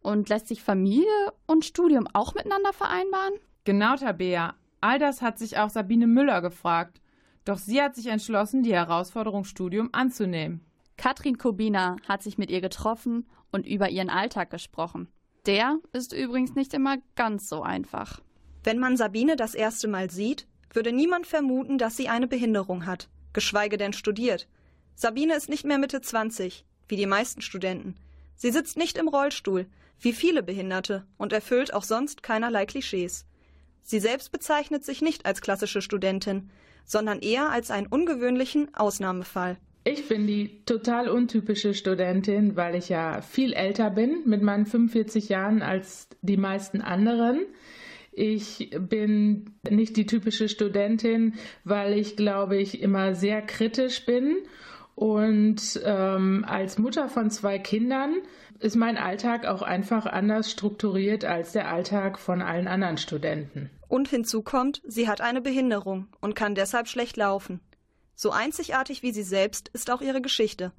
Und 0.00 0.28
lässt 0.28 0.48
sich 0.48 0.60
Familie 0.60 1.32
und 1.46 1.64
Studium 1.64 2.08
auch 2.14 2.34
miteinander 2.34 2.72
vereinbaren? 2.72 3.34
Genau, 3.62 3.94
Tabea. 3.94 4.56
All 4.80 4.98
das 4.98 5.22
hat 5.22 5.38
sich 5.38 5.56
auch 5.56 5.70
Sabine 5.70 6.08
Müller 6.08 6.40
gefragt. 6.42 7.00
Doch 7.44 7.58
sie 7.58 7.80
hat 7.80 7.94
sich 7.94 8.08
entschlossen, 8.08 8.64
die 8.64 8.74
Herausforderung 8.74 9.44
Studium 9.44 9.90
anzunehmen. 9.92 10.66
Katrin 10.96 11.38
Kubina 11.38 11.94
hat 12.08 12.24
sich 12.24 12.38
mit 12.38 12.50
ihr 12.50 12.60
getroffen 12.60 13.28
und 13.52 13.68
über 13.68 13.88
ihren 13.88 14.10
Alltag 14.10 14.50
gesprochen. 14.50 15.06
Der 15.46 15.78
ist 15.92 16.12
übrigens 16.12 16.56
nicht 16.56 16.74
immer 16.74 16.96
ganz 17.14 17.48
so 17.48 17.62
einfach. 17.62 18.20
Wenn 18.64 18.80
man 18.80 18.96
Sabine 18.96 19.36
das 19.36 19.54
erste 19.54 19.86
Mal 19.86 20.10
sieht, 20.10 20.48
würde 20.72 20.92
niemand 20.92 21.26
vermuten, 21.26 21.78
dass 21.78 21.96
sie 21.96 22.08
eine 22.08 22.26
Behinderung 22.26 22.86
hat, 22.86 23.08
geschweige 23.32 23.76
denn 23.76 23.92
studiert. 23.92 24.48
Sabine 24.94 25.34
ist 25.34 25.48
nicht 25.48 25.64
mehr 25.64 25.78
Mitte 25.78 26.00
20, 26.00 26.64
wie 26.88 26.96
die 26.96 27.06
meisten 27.06 27.42
Studenten. 27.42 27.96
Sie 28.36 28.50
sitzt 28.50 28.76
nicht 28.76 28.98
im 28.98 29.08
Rollstuhl, 29.08 29.66
wie 30.00 30.12
viele 30.12 30.42
Behinderte, 30.42 31.04
und 31.18 31.32
erfüllt 31.32 31.74
auch 31.74 31.84
sonst 31.84 32.22
keinerlei 32.22 32.66
Klischees. 32.66 33.26
Sie 33.82 34.00
selbst 34.00 34.32
bezeichnet 34.32 34.84
sich 34.84 35.02
nicht 35.02 35.26
als 35.26 35.40
klassische 35.40 35.82
Studentin, 35.82 36.50
sondern 36.84 37.20
eher 37.20 37.50
als 37.50 37.70
einen 37.70 37.86
ungewöhnlichen 37.86 38.74
Ausnahmefall. 38.74 39.58
Ich 39.84 40.08
bin 40.08 40.26
die 40.26 40.62
total 40.66 41.08
untypische 41.08 41.72
Studentin, 41.72 42.54
weil 42.54 42.74
ich 42.74 42.88
ja 42.88 43.22
viel 43.22 43.52
älter 43.54 43.90
bin 43.90 44.22
mit 44.26 44.42
meinen 44.42 44.66
45 44.66 45.28
Jahren 45.30 45.62
als 45.62 46.08
die 46.20 46.36
meisten 46.36 46.82
anderen. 46.82 47.46
Ich 48.12 48.70
bin 48.78 49.54
nicht 49.68 49.96
die 49.96 50.06
typische 50.06 50.48
Studentin, 50.48 51.34
weil 51.64 51.98
ich, 51.98 52.16
glaube 52.16 52.56
ich, 52.56 52.82
immer 52.82 53.14
sehr 53.14 53.42
kritisch 53.42 54.04
bin. 54.04 54.38
Und 54.94 55.80
ähm, 55.84 56.44
als 56.46 56.78
Mutter 56.78 57.08
von 57.08 57.30
zwei 57.30 57.58
Kindern 57.58 58.16
ist 58.58 58.76
mein 58.76 58.98
Alltag 58.98 59.46
auch 59.46 59.62
einfach 59.62 60.04
anders 60.04 60.50
strukturiert 60.50 61.24
als 61.24 61.52
der 61.52 61.70
Alltag 61.70 62.18
von 62.18 62.42
allen 62.42 62.68
anderen 62.68 62.98
Studenten. 62.98 63.70
Und 63.88 64.08
hinzu 64.08 64.42
kommt, 64.42 64.82
sie 64.86 65.08
hat 65.08 65.20
eine 65.20 65.40
Behinderung 65.40 66.08
und 66.20 66.34
kann 66.34 66.54
deshalb 66.54 66.86
schlecht 66.86 67.16
laufen. 67.16 67.60
So 68.14 68.30
einzigartig 68.30 69.02
wie 69.02 69.12
sie 69.12 69.22
selbst 69.22 69.70
ist 69.70 69.90
auch 69.90 70.02
ihre 70.02 70.20
Geschichte. 70.20 70.72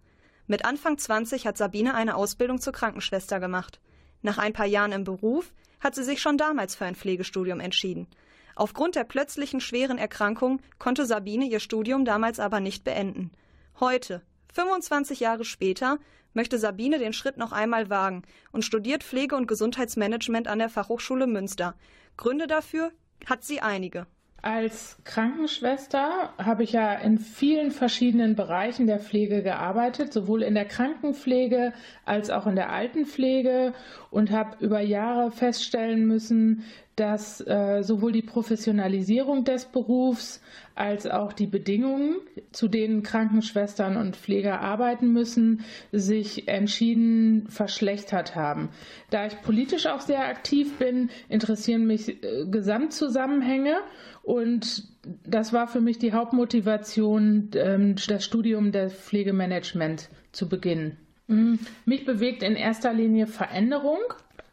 Mit 0.46 0.64
Anfang 0.66 0.98
20 0.98 1.48
hat 1.48 1.58
Sabine 1.58 1.96
eine 1.96 2.16
Ausbildung 2.16 2.62
zur 2.62 2.74
Krankenschwester 2.74 3.40
gemacht. 3.40 3.82
Nach 4.22 4.38
ein 4.38 4.54
paar 4.54 4.68
Jahren 4.68 4.92
im 4.92 5.04
Beruf 5.04 5.52
hat 5.82 5.96
sie 5.96 6.04
sich 6.04 6.22
schon 6.22 6.38
damals 6.38 6.76
für 6.76 6.86
ein 6.86 6.96
Pflegestudium 6.96 7.60
entschieden. 7.60 8.08
Aufgrund 8.56 8.96
der 8.96 9.04
plötzlichen 9.04 9.60
schweren 9.60 9.98
Erkrankung 9.98 10.62
konnte 10.78 11.06
Sabine 11.06 11.46
ihr 11.46 11.60
Studium 11.60 12.06
damals 12.06 12.40
aber 12.40 12.60
nicht 12.60 12.84
beenden. 12.84 13.32
Heute, 13.80 14.22
25 14.54 15.20
Jahre 15.20 15.46
später, 15.46 15.98
möchte 16.34 16.58
Sabine 16.58 17.00
den 17.00 17.14
Schritt 17.14 17.38
noch 17.38 17.52
einmal 17.52 17.90
wagen 17.90 18.24
und 18.52 18.64
studiert 18.64 19.04
Pflege- 19.04 19.36
und 19.36 19.48
Gesundheitsmanagement 19.48 20.48
an 20.48 20.60
der 20.60 20.70
Fachhochschule 20.70 21.28
Münster. 21.28 21.76
Gründe 22.18 22.48
dafür 22.48 22.92
hat 23.26 23.44
sie 23.44 23.62
einige. 23.62 24.08
Als 24.44 24.98
Krankenschwester 25.04 26.34
habe 26.40 26.64
ich 26.64 26.72
ja 26.72 26.94
in 26.94 27.20
vielen 27.20 27.70
verschiedenen 27.70 28.36
Bereichen 28.36 28.88
der 28.88 29.00
Pflege 29.00 29.44
gearbeitet, 29.44 30.12
sowohl 30.12 30.42
in 30.42 30.56
der 30.56 30.66
Krankenpflege 30.66 31.74
als 32.06 32.32
auch 32.32 32.48
in 32.48 32.56
der 32.56 32.72
Altenpflege 32.72 33.74
und 34.10 34.32
habe 34.32 34.58
über 34.60 34.82
Jahre 34.82 35.32
feststellen 35.32 36.08
müssen, 36.08 36.64
dass 37.02 37.42
äh, 37.48 37.82
sowohl 37.82 38.12
die 38.12 38.22
Professionalisierung 38.22 39.44
des 39.44 39.66
Berufs 39.66 40.40
als 40.76 41.08
auch 41.08 41.34
die 41.34 41.48
Bedingungen, 41.48 42.18
zu 42.52 42.68
denen 42.68 43.02
Krankenschwestern 43.02 43.98
und 43.98 44.16
Pfleger 44.16 44.62
arbeiten 44.62 45.12
müssen, 45.12 45.62
sich 45.92 46.48
entschieden 46.48 47.48
verschlechtert 47.50 48.36
haben. 48.36 48.70
Da 49.10 49.26
ich 49.26 49.42
politisch 49.42 49.88
auch 49.88 50.02
sehr 50.02 50.28
aktiv 50.28 50.78
bin, 50.78 51.10
interessieren 51.28 51.88
mich 51.88 52.24
äh, 52.24 52.46
Gesamtzusammenhänge 52.46 53.78
und 54.22 54.84
das 55.26 55.54
war 55.54 55.68
für 55.68 55.82
mich 55.82 55.98
die 55.98 56.14
Hauptmotivation, 56.14 57.50
ähm, 57.56 57.96
das 58.08 58.24
Studium 58.24 58.72
der 58.72 58.92
Pflegemanagement 58.92 60.08
zu 60.34 60.48
beginnen. 60.48 60.98
Mhm. 61.26 61.58
Mich 61.86 62.06
bewegt 62.06 62.44
in 62.44 62.56
erster 62.56 62.94
Linie 62.94 63.26
Veränderung 63.26 63.98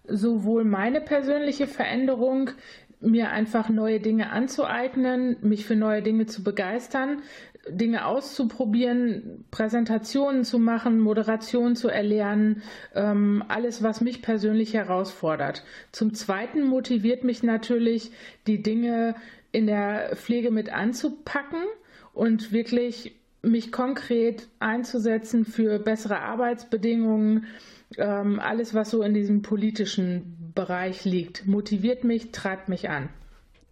sowohl 0.08 0.64
meine 0.64 1.00
persönliche 1.00 1.66
Veränderung, 1.66 2.50
mir 3.00 3.30
einfach 3.30 3.68
neue 3.68 4.00
Dinge 4.00 4.30
anzueignen, 4.30 5.36
mich 5.40 5.64
für 5.66 5.76
neue 5.76 6.02
Dinge 6.02 6.26
zu 6.26 6.42
begeistern, 6.42 7.22
Dinge 7.68 8.06
auszuprobieren, 8.06 9.44
Präsentationen 9.50 10.44
zu 10.44 10.58
machen, 10.58 10.98
Moderation 10.98 11.76
zu 11.76 11.88
erlernen, 11.88 12.62
ähm, 12.94 13.44
alles, 13.48 13.82
was 13.82 14.00
mich 14.00 14.22
persönlich 14.22 14.74
herausfordert. 14.74 15.64
Zum 15.92 16.14
Zweiten 16.14 16.64
motiviert 16.64 17.24
mich 17.24 17.42
natürlich, 17.42 18.10
die 18.46 18.62
Dinge 18.62 19.14
in 19.52 19.66
der 19.66 20.16
Pflege 20.16 20.50
mit 20.50 20.72
anzupacken 20.72 21.62
und 22.14 22.52
wirklich 22.52 23.14
mich 23.42 23.70
konkret 23.70 24.48
einzusetzen 24.58 25.44
für 25.44 25.78
bessere 25.78 26.20
Arbeitsbedingungen, 26.20 27.46
ähm, 27.96 28.38
alles, 28.40 28.74
was 28.74 28.90
so 28.90 29.02
in 29.02 29.14
diesem 29.14 29.42
politischen 29.42 30.52
Bereich 30.54 31.04
liegt, 31.04 31.46
motiviert 31.46 32.04
mich, 32.04 32.32
treibt 32.32 32.68
mich 32.68 32.88
an. 32.88 33.08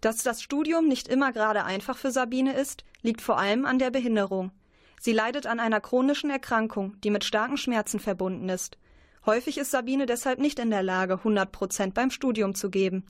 Dass 0.01 0.23
das 0.23 0.41
Studium 0.41 0.87
nicht 0.87 1.07
immer 1.07 1.31
gerade 1.31 1.63
einfach 1.65 1.97
für 1.97 2.11
Sabine 2.11 2.53
ist, 2.53 2.83
liegt 3.01 3.21
vor 3.21 3.37
allem 3.37 3.65
an 3.65 3.79
der 3.79 3.91
Behinderung. 3.91 4.51
Sie 4.99 5.13
leidet 5.13 5.45
an 5.45 5.59
einer 5.59 5.79
chronischen 5.79 6.29
Erkrankung, 6.29 6.95
die 7.03 7.09
mit 7.09 7.23
starken 7.23 7.57
Schmerzen 7.57 7.99
verbunden 7.99 8.49
ist. 8.49 8.77
Häufig 9.25 9.57
ist 9.57 9.71
Sabine 9.71 10.05
deshalb 10.05 10.39
nicht 10.39 10.59
in 10.59 10.69
der 10.69 10.83
Lage, 10.83 11.15
100 11.15 11.51
Prozent 11.51 11.93
beim 11.93 12.11
Studium 12.11 12.55
zu 12.55 12.69
geben. 12.69 13.05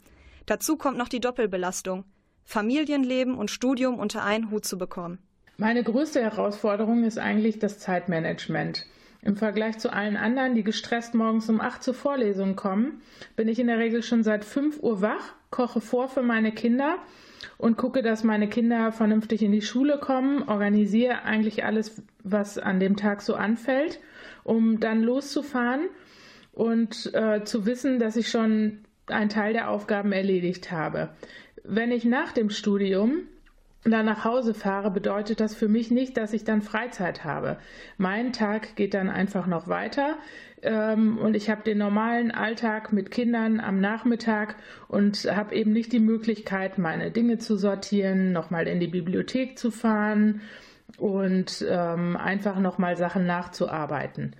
Dazu 0.46 0.76
kommt 0.76 0.98
noch 0.98 1.10
die 1.10 1.20
Doppelbelastung. 1.20 2.06
Familienleben 2.44 3.36
und 3.36 3.52
Studium 3.52 4.00
unter 4.00 4.24
einen 4.24 4.50
Hut 4.50 4.66
zu 4.66 4.78
bekommen. 4.78 5.20
Meine 5.58 5.84
größte 5.84 6.22
Herausforderung 6.22 7.04
ist 7.04 7.18
eigentlich 7.18 7.60
das 7.60 7.80
Zeitmanagement. 7.80 8.86
Im 9.22 9.36
Vergleich 9.36 9.78
zu 9.78 9.92
allen 9.92 10.16
anderen, 10.16 10.56
die 10.56 10.64
gestresst 10.64 11.14
morgens 11.16 11.50
um 11.50 11.60
8 11.60 11.84
zur 11.84 11.94
Vorlesung 11.94 12.56
kommen, 12.56 13.02
bin 13.36 13.48
ich 13.48 13.60
in 13.60 13.68
der 13.68 13.80
Regel 13.80 14.04
schon 14.04 14.24
seit 14.24 14.46
5 14.46 14.82
Uhr 14.82 15.02
wach, 15.02 15.34
koche 15.50 15.82
vor 15.82 16.08
für 16.08 16.22
meine 16.22 16.52
Kinder 16.52 16.98
und 17.58 17.78
gucke, 17.78 18.02
dass 18.02 18.24
meine 18.24 18.48
Kinder 18.48 18.92
vernünftig 18.92 19.42
in 19.42 19.52
die 19.52 19.62
Schule 19.62 19.98
kommen, 19.98 20.44
organisiere 20.44 21.24
eigentlich 21.24 21.64
alles, 21.64 22.02
was 22.24 22.58
an 22.58 22.80
dem 22.80 22.96
Tag 22.96 23.22
so 23.22 23.36
anfällt, 23.36 24.00
um 24.44 24.80
dann 24.80 25.02
loszufahren 25.02 25.88
und 26.54 27.14
äh, 27.14 27.44
zu 27.44 27.66
wissen, 27.66 28.00
dass 28.00 28.16
ich 28.16 28.30
schon 28.30 28.80
einen 29.08 29.30
Teil 29.30 29.54
der 29.54 29.70
Aufgaben 29.70 30.12
erledigt 30.12 30.72
habe. 30.72 31.10
Wenn 31.64 31.92
ich 31.92 32.06
nach 32.06 32.32
dem 32.32 32.50
Studium 32.50 33.24
dann 33.84 34.06
nach 34.06 34.26
Hause 34.26 34.54
fahre, 34.54 34.92
bedeutet 34.92 35.40
das 35.40 35.56
für 35.56 35.68
mich 35.68 35.92
nicht, 35.92 36.18
dass 36.18 36.34
ich 36.34 36.44
dann 36.44 36.62
Freizeit 36.62 37.24
habe. 37.24 37.58
Mein 37.98 38.34
Tag 38.34 38.76
geht 38.76 38.94
dann 38.94 39.10
einfach 39.10 39.48
noch 39.48 39.68
weiter 39.68 40.18
ähm, 40.62 41.18
und 41.18 41.36
ich 41.36 41.50
habe 41.50 41.64
den 41.64 41.78
normalen 41.78 42.32
Alltag 42.32 42.92
mit 42.92 43.12
Kindern 43.12 43.60
am 43.60 43.80
Nachmittag 43.80 44.56
und 44.88 45.26
habe 45.26 45.56
eben 45.56 45.72
nicht 45.72 45.92
die 45.92 46.00
Möglichkeit, 46.00 46.78
meine 46.78 47.12
Dinge 47.12 47.38
zu 47.38 47.56
sortieren, 47.56 48.32
nochmal 48.32 48.68
in 48.68 48.80
die 48.80 48.88
Bibliothek 48.88 49.58
zu 49.58 49.72
fahren 49.72 50.42
und 50.98 51.66
ähm, 51.70 52.18
einfach 52.18 52.60
nochmal 52.60 52.98
Sachen 52.98 53.26
nachzuarbeiten. 53.26 54.36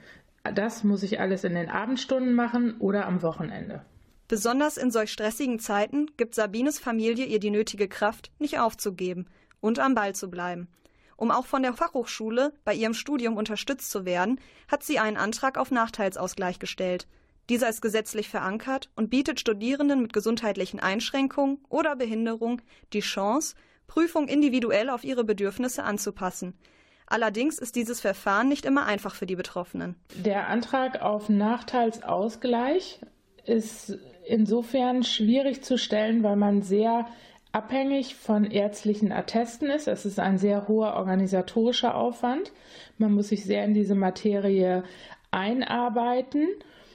Das 0.54 0.84
muss 0.84 1.04
ich 1.04 1.20
alles 1.20 1.44
in 1.44 1.56
den 1.56 1.70
Abendstunden 1.70 2.34
machen 2.34 2.76
oder 2.80 3.06
am 3.06 3.22
Wochenende. 3.22 3.82
Besonders 4.28 4.76
in 4.76 4.92
solch 4.92 5.12
stressigen 5.12 5.60
Zeiten 5.60 6.08
gibt 6.18 6.36
Sabines 6.36 6.80
Familie 6.80 7.26
ihr 7.26 7.40
die 7.40 7.50
nötige 7.50 7.88
Kraft, 7.88 8.32
nicht 8.40 8.60
aufzugeben 8.60 9.28
und 9.62 9.80
am 9.80 9.96
Ball 9.96 10.14
zu 10.14 10.30
bleiben. 10.30 10.68
Um 11.16 11.32
auch 11.32 11.46
von 11.46 11.64
der 11.64 11.74
Fachhochschule 11.74 12.54
bei 12.64 12.74
ihrem 12.74 12.94
Studium 12.94 13.38
unterstützt 13.38 13.90
zu 13.90 14.06
werden, 14.06 14.40
hat 14.68 14.84
sie 14.84 15.00
einen 15.00 15.18
Antrag 15.18 15.58
auf 15.58 15.72
Nachteilsausgleich 15.72 16.60
gestellt. 16.60 17.08
Dieser 17.50 17.70
ist 17.70 17.82
gesetzlich 17.82 18.28
verankert 18.28 18.90
und 18.96 19.10
bietet 19.10 19.40
Studierenden 19.40 20.02
mit 20.02 20.12
gesundheitlichen 20.12 20.82
Einschränkungen 20.82 21.60
oder 21.70 21.96
Behinderung 21.96 22.62
die 22.92 23.00
Chance, 23.00 23.56
Prüfung 23.88 24.28
individuell 24.28 24.90
auf 24.90 25.06
ihre 25.06 25.24
Bedürfnisse 25.24 25.84
anzupassen. 25.84 26.60
Allerdings 27.08 27.58
ist 27.58 27.78
dieses 27.78 28.02
Verfahren 28.02 28.50
nicht 28.50 28.66
immer 28.66 28.86
einfach 28.86 29.16
für 29.16 29.26
die 29.26 29.38
Betroffenen. 29.38 29.96
Der 30.14 30.50
Antrag 30.50 31.02
auf 31.02 31.30
Nachteilsausgleich 31.30 33.00
ist 33.46 33.98
insofern 34.28 35.04
schwierig 35.04 35.64
zu 35.64 35.78
stellen, 35.78 36.24
weil 36.24 36.36
man 36.36 36.62
sehr 36.62 37.08
abhängig 37.52 38.16
von 38.16 38.46
ärztlichen 38.46 39.12
Attesten 39.12 39.68
ist. 39.68 39.88
Es 39.88 40.06
ist 40.06 40.20
ein 40.20 40.38
sehr 40.38 40.68
hoher 40.68 40.96
organisatorischer 40.96 41.96
Aufwand. 41.96 42.52
Man 42.98 43.14
muss 43.14 43.30
sich 43.30 43.46
sehr 43.46 43.64
in 43.66 43.74
diese 43.74 43.96
Materie 43.96 44.84
einarbeiten. 45.32 46.48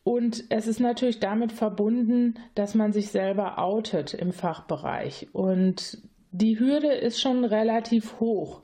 Und 0.05 0.45
es 0.49 0.67
ist 0.67 0.81
natürlich 0.81 1.21
damit 1.21 1.53
verbunden, 1.53 2.35
dass 2.55 2.75
man 2.75 2.93
sich 2.93 3.09
selber 3.09 3.59
outet 3.59 4.15
im 4.15 4.33
Fachbereich. 4.33 5.29
Und 5.33 5.99
die 6.33 6.59
Hürde 6.59 6.93
ist 6.93 7.21
schon 7.21 7.45
relativ 7.45 8.19
hoch. 8.19 8.63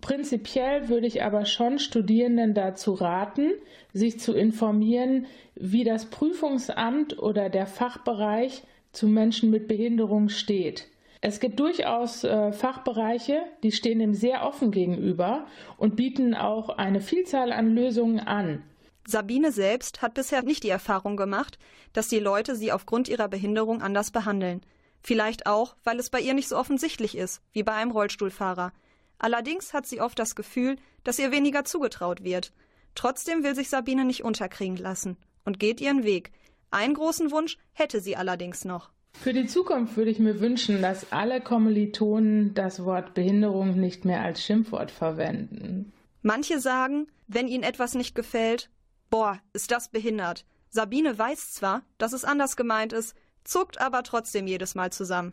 Prinzipiell 0.00 0.88
würde 0.88 1.06
ich 1.06 1.22
aber 1.22 1.44
schon 1.44 1.78
Studierenden 1.78 2.54
dazu 2.54 2.94
raten, 2.94 3.52
sich 3.92 4.20
zu 4.20 4.32
informieren, 4.32 5.26
wie 5.54 5.84
das 5.84 6.06
Prüfungsamt 6.06 7.18
oder 7.18 7.50
der 7.50 7.66
Fachbereich 7.66 8.62
zu 8.92 9.08
Menschen 9.08 9.50
mit 9.50 9.68
Behinderung 9.68 10.28
steht. 10.28 10.86
Es 11.20 11.40
gibt 11.40 11.58
durchaus 11.58 12.22
äh, 12.22 12.52
Fachbereiche, 12.52 13.42
die 13.64 13.72
stehen 13.72 13.98
dem 13.98 14.14
sehr 14.14 14.46
offen 14.46 14.70
gegenüber 14.70 15.46
und 15.76 15.96
bieten 15.96 16.34
auch 16.34 16.68
eine 16.68 17.00
Vielzahl 17.00 17.50
an 17.50 17.74
Lösungen 17.74 18.20
an. 18.20 18.62
Sabine 19.04 19.50
selbst 19.50 20.00
hat 20.00 20.14
bisher 20.14 20.42
nicht 20.42 20.62
die 20.62 20.68
Erfahrung 20.68 21.16
gemacht, 21.16 21.58
dass 21.92 22.08
die 22.08 22.20
Leute 22.20 22.54
sie 22.54 22.70
aufgrund 22.70 23.08
ihrer 23.08 23.28
Behinderung 23.28 23.82
anders 23.82 24.12
behandeln. 24.12 24.60
Vielleicht 25.02 25.46
auch, 25.46 25.74
weil 25.82 25.98
es 25.98 26.10
bei 26.10 26.20
ihr 26.20 26.34
nicht 26.34 26.48
so 26.48 26.56
offensichtlich 26.56 27.16
ist, 27.16 27.40
wie 27.52 27.62
bei 27.62 27.72
einem 27.72 27.90
Rollstuhlfahrer. 27.90 28.72
Allerdings 29.18 29.74
hat 29.74 29.86
sie 29.86 30.00
oft 30.00 30.18
das 30.18 30.34
Gefühl, 30.34 30.76
dass 31.04 31.18
ihr 31.18 31.32
weniger 31.32 31.64
zugetraut 31.64 32.24
wird. 32.24 32.52
Trotzdem 32.94 33.42
will 33.42 33.54
sich 33.54 33.68
Sabine 33.68 34.04
nicht 34.04 34.24
unterkriegen 34.24 34.76
lassen 34.76 35.16
und 35.44 35.58
geht 35.58 35.80
ihren 35.80 36.04
Weg. 36.04 36.32
Einen 36.70 36.94
großen 36.94 37.30
Wunsch 37.30 37.58
hätte 37.72 38.00
sie 38.00 38.16
allerdings 38.16 38.64
noch. 38.64 38.90
Für 39.14 39.32
die 39.32 39.46
Zukunft 39.46 39.96
würde 39.96 40.10
ich 40.10 40.18
mir 40.18 40.40
wünschen, 40.40 40.80
dass 40.80 41.12
alle 41.12 41.40
Kommilitonen 41.40 42.54
das 42.54 42.84
Wort 42.84 43.14
Behinderung 43.14 43.78
nicht 43.78 44.04
mehr 44.04 44.22
als 44.22 44.44
Schimpfwort 44.44 44.90
verwenden. 44.90 45.92
Manche 46.22 46.60
sagen, 46.60 47.08
wenn 47.26 47.48
ihnen 47.48 47.64
etwas 47.64 47.94
nicht 47.94 48.14
gefällt, 48.14 48.70
boah, 49.10 49.40
ist 49.52 49.70
das 49.70 49.88
behindert. 49.88 50.44
Sabine 50.70 51.18
weiß 51.18 51.52
zwar, 51.54 51.82
dass 51.96 52.12
es 52.12 52.24
anders 52.24 52.56
gemeint 52.56 52.92
ist, 52.92 53.16
zuckt 53.44 53.80
aber 53.80 54.02
trotzdem 54.02 54.46
jedes 54.46 54.74
Mal 54.74 54.92
zusammen. 54.92 55.32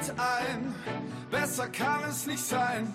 Moment 0.00 0.20
ein, 0.20 0.74
besser 1.30 1.68
kann 1.68 2.04
es 2.08 2.26
nicht 2.26 2.42
sein. 2.42 2.94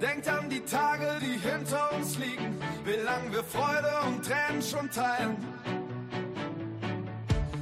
Denkt 0.00 0.28
an 0.28 0.48
die 0.48 0.60
Tage, 0.60 1.18
die 1.20 1.38
hinter 1.38 1.92
uns 1.92 2.18
liegen, 2.18 2.60
wie 2.84 3.02
lang 3.04 3.32
wir 3.32 3.42
Freude 3.42 3.90
und 4.06 4.24
Tränen 4.24 4.62
schon 4.62 4.88
teilen. 4.90 5.36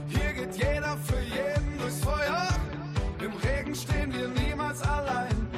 Hier 0.09 0.33
geht 0.35 0.55
jeder 0.57 0.99
für 0.99 1.21
jeden 1.21 1.79
durchs 1.79 2.01
Feuer, 2.01 2.49
im 3.21 3.33
Regen 3.33 3.75
stehen 3.75 4.13
wir 4.13 4.29
niemals 4.29 4.83
allein. 4.83 5.49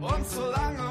Und 0.00 0.26
solange 0.26 0.89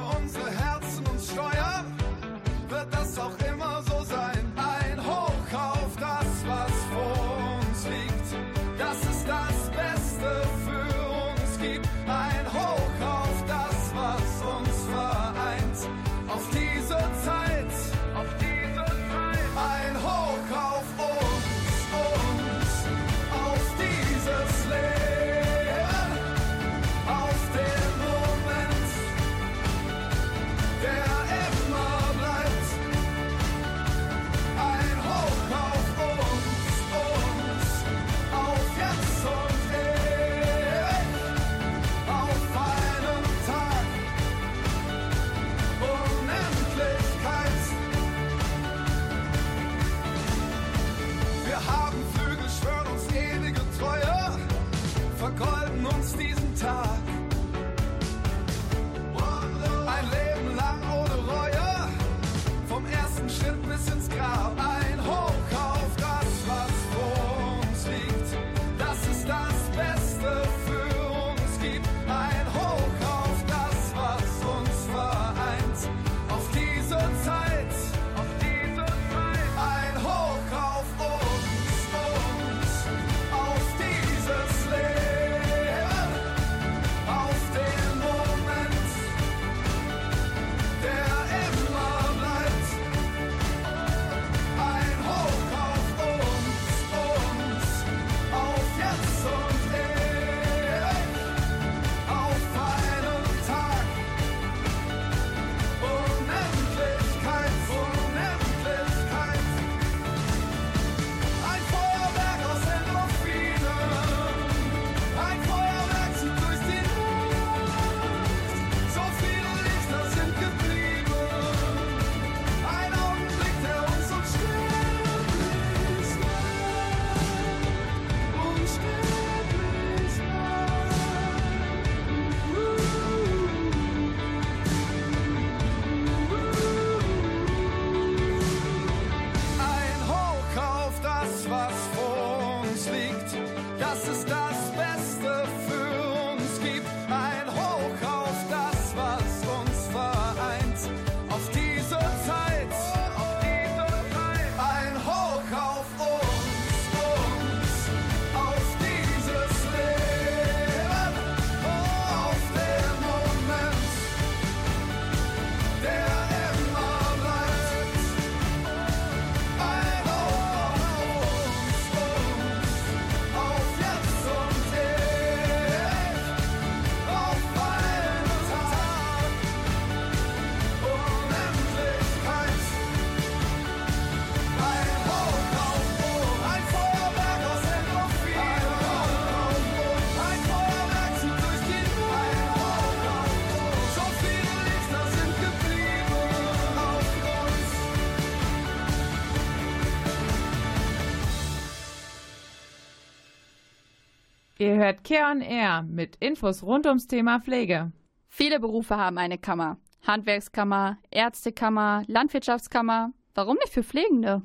Ihr 204.69 204.75
hört 204.75 205.03
Care 205.03 205.31
on 205.31 205.41
Air 205.41 205.81
mit 205.81 206.15
Infos 206.17 206.61
rund 206.61 206.85
ums 206.85 207.07
Thema 207.07 207.39
Pflege. 207.39 207.91
Viele 208.27 208.59
Berufe 208.59 208.97
haben 208.97 209.17
eine 209.17 209.39
Kammer. 209.39 209.79
Handwerkskammer, 210.05 210.99
Ärztekammer, 211.09 212.03
Landwirtschaftskammer. 212.05 213.11
Warum 213.33 213.55
nicht 213.55 213.73
für 213.73 213.81
Pflegende? 213.81 214.43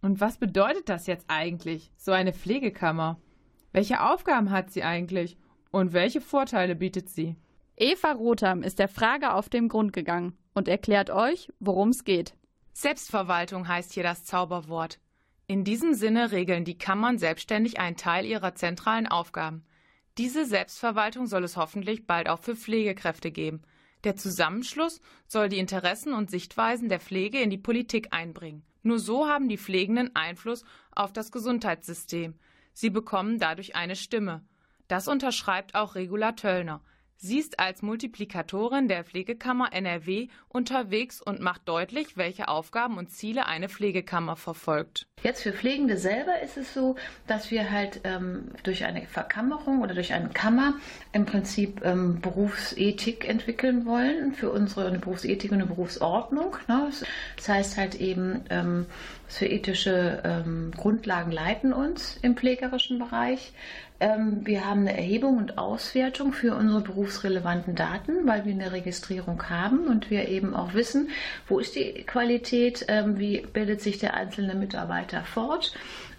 Und 0.00 0.22
was 0.22 0.38
bedeutet 0.38 0.88
das 0.88 1.06
jetzt 1.06 1.26
eigentlich, 1.28 1.92
so 1.98 2.12
eine 2.12 2.32
Pflegekammer? 2.32 3.20
Welche 3.70 4.02
Aufgaben 4.02 4.50
hat 4.50 4.70
sie 4.70 4.84
eigentlich 4.84 5.36
und 5.70 5.92
welche 5.92 6.22
Vorteile 6.22 6.74
bietet 6.74 7.10
sie? 7.10 7.36
Eva 7.76 8.12
Rotham 8.12 8.62
ist 8.62 8.78
der 8.78 8.88
Frage 8.88 9.34
auf 9.34 9.50
den 9.50 9.68
Grund 9.68 9.92
gegangen 9.92 10.32
und 10.54 10.66
erklärt 10.66 11.10
euch, 11.10 11.52
worum 11.60 11.90
es 11.90 12.04
geht. 12.04 12.32
Selbstverwaltung 12.72 13.68
heißt 13.68 13.92
hier 13.92 14.02
das 14.02 14.24
Zauberwort. 14.24 14.98
In 15.50 15.64
diesem 15.64 15.94
Sinne 15.94 16.30
regeln 16.30 16.66
die 16.66 16.76
Kammern 16.76 17.16
selbstständig 17.16 17.80
einen 17.80 17.96
Teil 17.96 18.26
ihrer 18.26 18.54
zentralen 18.54 19.06
Aufgaben. 19.06 19.64
Diese 20.18 20.44
Selbstverwaltung 20.44 21.26
soll 21.26 21.42
es 21.42 21.56
hoffentlich 21.56 22.06
bald 22.06 22.28
auch 22.28 22.40
für 22.40 22.54
Pflegekräfte 22.54 23.30
geben. 23.30 23.62
Der 24.04 24.14
Zusammenschluss 24.14 25.00
soll 25.26 25.48
die 25.48 25.58
Interessen 25.58 26.12
und 26.12 26.30
Sichtweisen 26.30 26.90
der 26.90 27.00
Pflege 27.00 27.40
in 27.40 27.48
die 27.48 27.56
Politik 27.56 28.08
einbringen. 28.10 28.62
Nur 28.82 28.98
so 28.98 29.26
haben 29.26 29.48
die 29.48 29.56
Pflegenden 29.56 30.14
Einfluss 30.14 30.64
auf 30.94 31.14
das 31.14 31.32
Gesundheitssystem. 31.32 32.34
Sie 32.74 32.90
bekommen 32.90 33.38
dadurch 33.38 33.74
eine 33.74 33.96
Stimme. 33.96 34.44
Das 34.86 35.08
unterschreibt 35.08 35.74
auch 35.74 35.94
Regula 35.94 36.32
Töllner. 36.32 36.82
Sie 37.20 37.40
ist 37.40 37.58
als 37.58 37.82
Multiplikatorin 37.82 38.86
der 38.86 39.02
Pflegekammer 39.02 39.72
NRW 39.72 40.28
unterwegs 40.48 41.20
und 41.20 41.40
macht 41.40 41.68
deutlich, 41.68 42.16
welche 42.16 42.46
Aufgaben 42.46 42.96
und 42.96 43.10
Ziele 43.10 43.46
eine 43.46 43.68
Pflegekammer 43.68 44.36
verfolgt. 44.36 45.08
Jetzt 45.24 45.42
für 45.42 45.52
Pflegende 45.52 45.96
selber 45.96 46.40
ist 46.42 46.56
es 46.56 46.72
so, 46.72 46.94
dass 47.26 47.50
wir 47.50 47.72
halt 47.72 48.02
ähm, 48.04 48.52
durch 48.62 48.84
eine 48.84 49.04
Verkammerung 49.04 49.82
oder 49.82 49.94
durch 49.94 50.12
eine 50.12 50.28
Kammer 50.28 50.74
im 51.12 51.26
Prinzip 51.26 51.84
ähm, 51.84 52.20
Berufsethik 52.20 53.28
entwickeln 53.28 53.84
wollen 53.84 54.32
für 54.32 54.52
unsere 54.52 54.86
eine 54.86 55.00
Berufsethik 55.00 55.50
und 55.50 55.58
eine 55.58 55.66
Berufsordnung. 55.66 56.56
Ne? 56.68 56.88
Das 57.34 57.48
heißt 57.48 57.76
halt 57.78 57.96
eben, 57.96 58.44
ähm, 58.48 58.86
für 59.26 59.46
ethische 59.46 60.22
ähm, 60.24 60.72
Grundlagen 60.76 61.32
leiten 61.32 61.72
uns 61.72 62.16
im 62.22 62.36
pflegerischen 62.36 62.98
Bereich. 62.98 63.52
Ähm, 64.00 64.46
wir 64.46 64.64
haben 64.64 64.80
eine 64.80 64.96
Erhebung 64.96 65.38
und 65.38 65.58
Auswertung 65.58 66.32
für 66.32 66.54
unsere 66.54 66.80
berufsrelevanten 66.80 67.74
Daten, 67.74 68.26
weil 68.26 68.44
wir 68.44 68.52
eine 68.52 68.72
Registrierung 68.72 69.42
haben 69.48 69.88
und 69.88 70.10
wir 70.10 70.28
eben 70.28 70.54
auch 70.54 70.74
wissen, 70.74 71.10
wo 71.48 71.58
ist 71.58 71.74
die 71.74 72.04
Qualität, 72.04 72.84
ähm, 72.88 73.18
wie 73.18 73.40
bildet 73.40 73.80
sich 73.80 73.98
der 73.98 74.14
einzelne 74.14 74.54
Mitarbeiter 74.54 75.24
fort 75.24 75.74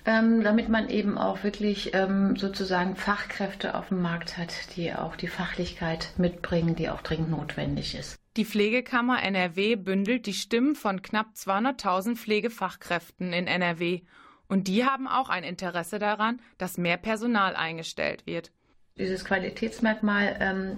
ähm, 0.05 0.43
damit 0.43 0.69
man 0.69 0.89
eben 0.89 1.17
auch 1.17 1.43
wirklich 1.43 1.91
sozusagen 2.35 2.95
Fachkräfte 2.95 3.75
auf 3.75 3.89
dem 3.89 4.01
Markt 4.01 4.37
hat, 4.37 4.75
die 4.75 4.93
auch 4.93 5.15
die 5.15 5.27
Fachlichkeit 5.27 6.13
mitbringen, 6.17 6.75
die 6.75 6.89
auch 6.89 7.01
dringend 7.01 7.29
notwendig 7.29 7.95
ist. 7.95 8.17
Die 8.37 8.45
Pflegekammer 8.45 9.21
NRW 9.21 9.75
bündelt 9.75 10.25
die 10.25 10.33
Stimmen 10.33 10.75
von 10.75 11.01
knapp 11.01 11.33
200.000 11.35 12.15
Pflegefachkräften 12.15 13.33
in 13.33 13.47
NRW. 13.47 14.01
Und 14.49 14.67
die 14.67 14.83
haben 14.83 15.07
auch 15.07 15.29
ein 15.29 15.43
Interesse 15.43 15.99
daran, 15.99 16.41
dass 16.57 16.77
mehr 16.77 16.97
Personal 16.97 17.55
eingestellt 17.55 18.25
wird. 18.25 18.51
Dieses 18.97 19.23
Qualitätsmerkmal 19.23 20.35
ähm, 20.41 20.77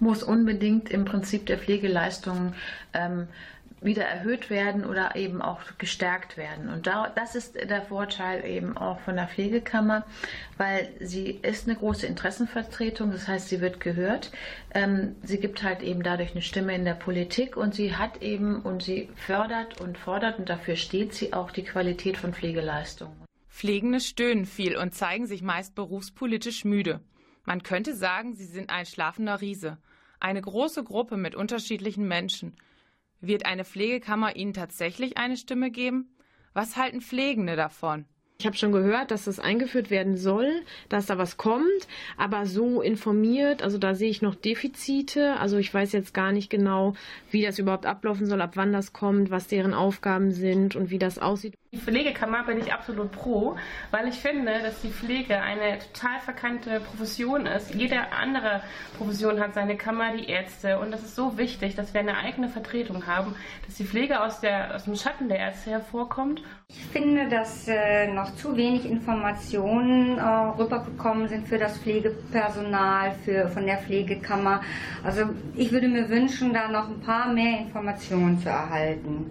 muss 0.00 0.22
unbedingt 0.22 0.90
im 0.90 1.04
Prinzip 1.04 1.46
der 1.46 1.58
Pflegeleistungen 1.58 2.54
ähm, 2.94 3.28
wieder 3.80 4.04
erhöht 4.04 4.48
werden 4.48 4.84
oder 4.84 5.16
eben 5.16 5.42
auch 5.42 5.60
gestärkt 5.78 6.36
werden. 6.36 6.68
Und 6.68 6.86
da, 6.86 7.12
das 7.14 7.34
ist 7.34 7.56
der 7.56 7.82
Vorteil 7.82 8.44
eben 8.44 8.76
auch 8.76 9.00
von 9.00 9.16
der 9.16 9.28
Pflegekammer, 9.28 10.06
weil 10.56 10.88
sie 11.00 11.30
ist 11.30 11.68
eine 11.68 11.76
große 11.76 12.06
Interessenvertretung, 12.06 13.12
das 13.12 13.28
heißt, 13.28 13.48
sie 13.48 13.60
wird 13.60 13.80
gehört. 13.80 14.32
Ähm, 14.74 15.16
sie 15.22 15.38
gibt 15.38 15.62
halt 15.62 15.82
eben 15.82 16.02
dadurch 16.02 16.32
eine 16.32 16.42
Stimme 16.42 16.74
in 16.74 16.84
der 16.84 16.94
Politik 16.94 17.56
und 17.56 17.74
sie 17.74 17.96
hat 17.96 18.22
eben 18.22 18.62
und 18.62 18.82
sie 18.82 19.10
fördert 19.14 19.80
und 19.80 19.98
fordert 19.98 20.38
und 20.38 20.48
dafür 20.48 20.76
steht 20.76 21.12
sie 21.14 21.32
auch 21.32 21.50
die 21.50 21.64
Qualität 21.64 22.16
von 22.16 22.32
Pflegeleistungen. 22.32 23.14
Pflegende 23.48 24.00
stöhnen 24.00 24.44
viel 24.44 24.76
und 24.76 24.94
zeigen 24.94 25.26
sich 25.26 25.42
meist 25.42 25.74
berufspolitisch 25.74 26.64
müde. 26.64 27.00
Man 27.46 27.62
könnte 27.62 27.94
sagen, 27.94 28.34
sie 28.34 28.44
sind 28.44 28.70
ein 28.70 28.86
schlafender 28.86 29.40
Riese. 29.40 29.78
Eine 30.18 30.42
große 30.42 30.82
Gruppe 30.82 31.16
mit 31.16 31.34
unterschiedlichen 31.34 32.08
Menschen. 32.08 32.56
Wird 33.20 33.46
eine 33.46 33.64
Pflegekammer 33.64 34.36
Ihnen 34.36 34.52
tatsächlich 34.52 35.16
eine 35.16 35.36
Stimme 35.36 35.70
geben? 35.70 36.16
Was 36.52 36.76
halten 36.76 37.00
Pflegende 37.00 37.56
davon? 37.56 38.06
Ich 38.38 38.44
habe 38.44 38.56
schon 38.56 38.72
gehört, 38.72 39.10
dass 39.10 39.24
das 39.24 39.40
eingeführt 39.40 39.90
werden 39.90 40.18
soll, 40.18 40.60
dass 40.90 41.06
da 41.06 41.16
was 41.16 41.38
kommt, 41.38 41.88
aber 42.18 42.44
so 42.44 42.82
informiert, 42.82 43.62
also 43.62 43.78
da 43.78 43.94
sehe 43.94 44.10
ich 44.10 44.20
noch 44.20 44.34
Defizite. 44.34 45.36
Also 45.40 45.56
ich 45.56 45.72
weiß 45.72 45.92
jetzt 45.92 46.12
gar 46.12 46.32
nicht 46.32 46.50
genau, 46.50 46.94
wie 47.30 47.42
das 47.42 47.58
überhaupt 47.58 47.86
ablaufen 47.86 48.26
soll, 48.26 48.42
ab 48.42 48.52
wann 48.54 48.74
das 48.74 48.92
kommt, 48.92 49.30
was 49.30 49.46
deren 49.46 49.72
Aufgaben 49.72 50.32
sind 50.32 50.76
und 50.76 50.90
wie 50.90 50.98
das 50.98 51.18
aussieht. 51.18 51.54
Die 51.72 51.78
Pflegekammer 51.78 52.44
bin 52.44 52.58
ich 52.58 52.72
absolut 52.72 53.12
pro, 53.12 53.56
weil 53.90 54.08
ich 54.08 54.14
finde, 54.14 54.60
dass 54.62 54.80
die 54.80 54.88
Pflege 54.88 55.40
eine 55.40 55.78
total 55.78 56.20
verkannte 56.20 56.80
Profession 56.80 57.44
ist. 57.44 57.74
Jede 57.74 58.12
andere 58.12 58.62
Profession 58.96 59.40
hat 59.40 59.52
seine 59.54 59.76
Kammer, 59.76 60.16
die 60.16 60.28
Ärzte. 60.28 60.78
Und 60.78 60.90
das 60.90 61.02
ist 61.02 61.16
so 61.16 61.36
wichtig, 61.36 61.74
dass 61.74 61.92
wir 61.92 62.00
eine 62.00 62.16
eigene 62.16 62.48
Vertretung 62.48 63.06
haben, 63.06 63.34
dass 63.66 63.74
die 63.74 63.84
Pflege 63.84 64.22
aus, 64.22 64.40
der, 64.40 64.74
aus 64.74 64.84
dem 64.84 64.94
Schatten 64.94 65.28
der 65.28 65.38
Ärzte 65.38 65.70
hervorkommt. 65.70 66.42
Ich 66.68 66.84
finde, 66.86 67.28
dass 67.28 67.68
äh, 67.68 68.06
noch 68.08 68.25
zu 68.34 68.56
wenig 68.56 68.84
Informationen 68.84 70.18
äh, 70.18 70.22
rübergekommen 70.22 71.28
sind 71.28 71.46
für 71.46 71.58
das 71.58 71.78
Pflegepersonal, 71.78 73.14
für, 73.24 73.48
von 73.48 73.66
der 73.66 73.78
Pflegekammer. 73.78 74.62
Also 75.04 75.30
ich 75.54 75.72
würde 75.72 75.88
mir 75.88 76.08
wünschen, 76.08 76.52
da 76.52 76.68
noch 76.68 76.88
ein 76.88 77.00
paar 77.00 77.32
mehr 77.32 77.60
Informationen 77.60 78.40
zu 78.40 78.48
erhalten. 78.48 79.30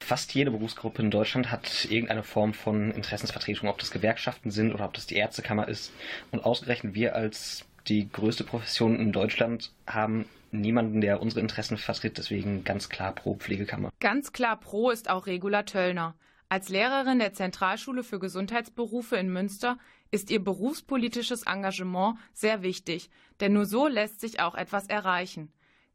Fast 0.00 0.34
jede 0.34 0.50
Berufsgruppe 0.50 1.00
in 1.00 1.10
Deutschland 1.10 1.50
hat 1.50 1.86
irgendeine 1.88 2.22
Form 2.22 2.54
von 2.54 2.90
Interessensvertretung, 2.90 3.68
ob 3.68 3.78
das 3.78 3.90
Gewerkschaften 3.90 4.50
sind 4.50 4.74
oder 4.74 4.84
ob 4.84 4.94
das 4.94 5.06
die 5.06 5.14
Ärztekammer 5.14 5.68
ist. 5.68 5.92
Und 6.32 6.44
ausgerechnet 6.44 6.94
wir 6.94 7.14
als 7.14 7.64
die 7.88 8.10
größte 8.10 8.44
Profession 8.44 8.98
in 8.98 9.12
Deutschland 9.12 9.72
haben 9.86 10.26
niemanden, 10.50 11.00
der 11.00 11.22
unsere 11.22 11.40
Interessen 11.40 11.78
vertritt. 11.78 12.18
Deswegen 12.18 12.64
ganz 12.64 12.88
klar 12.88 13.14
pro 13.14 13.34
Pflegekammer. 13.34 13.90
Ganz 14.00 14.32
klar 14.32 14.58
pro 14.58 14.90
ist 14.90 15.08
auch 15.08 15.26
Regula 15.26 15.62
Töllner. 15.62 16.14
Als 16.52 16.68
Lehrerin 16.68 17.18
der 17.18 17.32
Zentralschule 17.32 18.04
für 18.04 18.18
Gesundheitsberufe 18.18 19.16
in 19.16 19.32
Münster 19.32 19.78
ist 20.10 20.30
ihr 20.30 20.44
berufspolitisches 20.44 21.44
Engagement 21.44 22.18
sehr 22.34 22.60
wichtig, 22.60 23.08
denn 23.40 23.54
nur 23.54 23.64
so 23.64 23.86
lässt 23.86 24.20
sich 24.20 24.38
auch 24.38 24.54
etwas 24.54 24.86
erreichen. 24.86 25.50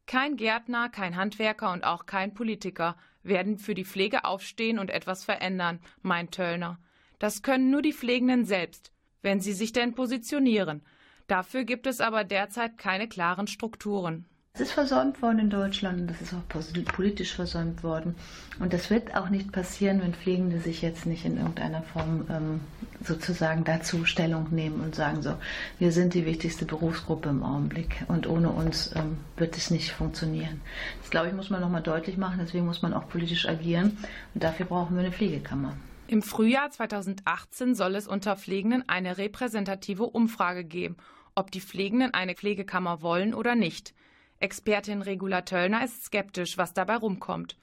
Kein 0.06 0.36
Gärtner, 0.36 0.88
kein 0.88 1.14
Handwerker 1.14 1.70
und 1.70 1.84
auch 1.84 2.06
kein 2.06 2.34
Politiker 2.34 2.96
werden 3.22 3.56
für 3.56 3.74
die 3.74 3.84
Pflege 3.84 4.24
aufstehen 4.24 4.80
und 4.80 4.90
etwas 4.90 5.22
verändern, 5.24 5.78
meint 6.02 6.32
Töllner. 6.32 6.80
Das 7.20 7.42
können 7.42 7.70
nur 7.70 7.82
die 7.82 7.92
Pflegenden 7.92 8.44
selbst, 8.44 8.90
wenn 9.22 9.38
sie 9.38 9.52
sich 9.52 9.70
denn 9.70 9.94
positionieren. 9.94 10.82
Dafür 11.28 11.62
gibt 11.62 11.86
es 11.86 12.00
aber 12.00 12.24
derzeit 12.24 12.78
keine 12.78 13.06
klaren 13.06 13.46
Strukturen. 13.46 14.26
Es 14.58 14.62
ist 14.62 14.72
versäumt 14.72 15.22
worden 15.22 15.38
in 15.38 15.50
Deutschland 15.50 16.00
und 16.00 16.10
das 16.10 16.20
ist 16.20 16.34
auch 16.34 16.42
politisch 16.48 17.32
versäumt 17.32 17.84
worden. 17.84 18.16
Und 18.58 18.72
das 18.72 18.90
wird 18.90 19.14
auch 19.14 19.28
nicht 19.28 19.52
passieren, 19.52 20.02
wenn 20.02 20.14
Pflegende 20.14 20.58
sich 20.58 20.82
jetzt 20.82 21.06
nicht 21.06 21.24
in 21.24 21.36
irgendeiner 21.36 21.82
Form 21.82 22.26
ähm, 22.28 22.60
sozusagen 23.00 23.62
dazu 23.62 24.04
Stellung 24.04 24.48
nehmen 24.50 24.80
und 24.80 24.96
sagen 24.96 25.22
so, 25.22 25.34
wir 25.78 25.92
sind 25.92 26.12
die 26.14 26.26
wichtigste 26.26 26.64
Berufsgruppe 26.64 27.28
im 27.28 27.44
Augenblick 27.44 28.04
und 28.08 28.26
ohne 28.26 28.50
uns 28.50 28.90
ähm, 28.96 29.18
wird 29.36 29.56
es 29.56 29.70
nicht 29.70 29.92
funktionieren. 29.92 30.60
Das 31.02 31.10
glaube 31.10 31.28
ich 31.28 31.34
muss 31.34 31.50
man 31.50 31.60
nochmal 31.60 31.82
deutlich 31.82 32.16
machen, 32.16 32.40
deswegen 32.42 32.66
muss 32.66 32.82
man 32.82 32.94
auch 32.94 33.08
politisch 33.08 33.48
agieren 33.48 33.96
und 34.34 34.42
dafür 34.42 34.66
brauchen 34.66 34.96
wir 34.96 35.04
eine 35.04 35.12
Pflegekammer. 35.12 35.76
Im 36.08 36.20
Frühjahr 36.20 36.68
2018 36.68 37.76
soll 37.76 37.94
es 37.94 38.08
unter 38.08 38.34
Pflegenden 38.34 38.82
eine 38.88 39.18
repräsentative 39.18 40.02
Umfrage 40.02 40.64
geben, 40.64 40.96
ob 41.36 41.52
die 41.52 41.60
Pflegenden 41.60 42.12
eine 42.12 42.34
Pflegekammer 42.34 43.02
wollen 43.02 43.34
oder 43.34 43.54
nicht. 43.54 43.94
Expertin 44.40 45.02
Regula 45.02 45.42
Töllner 45.42 45.84
ist 45.84 46.04
skeptisch, 46.04 46.58
was 46.58 46.74
dabei 46.74 46.96
rumkommt. 46.96 47.56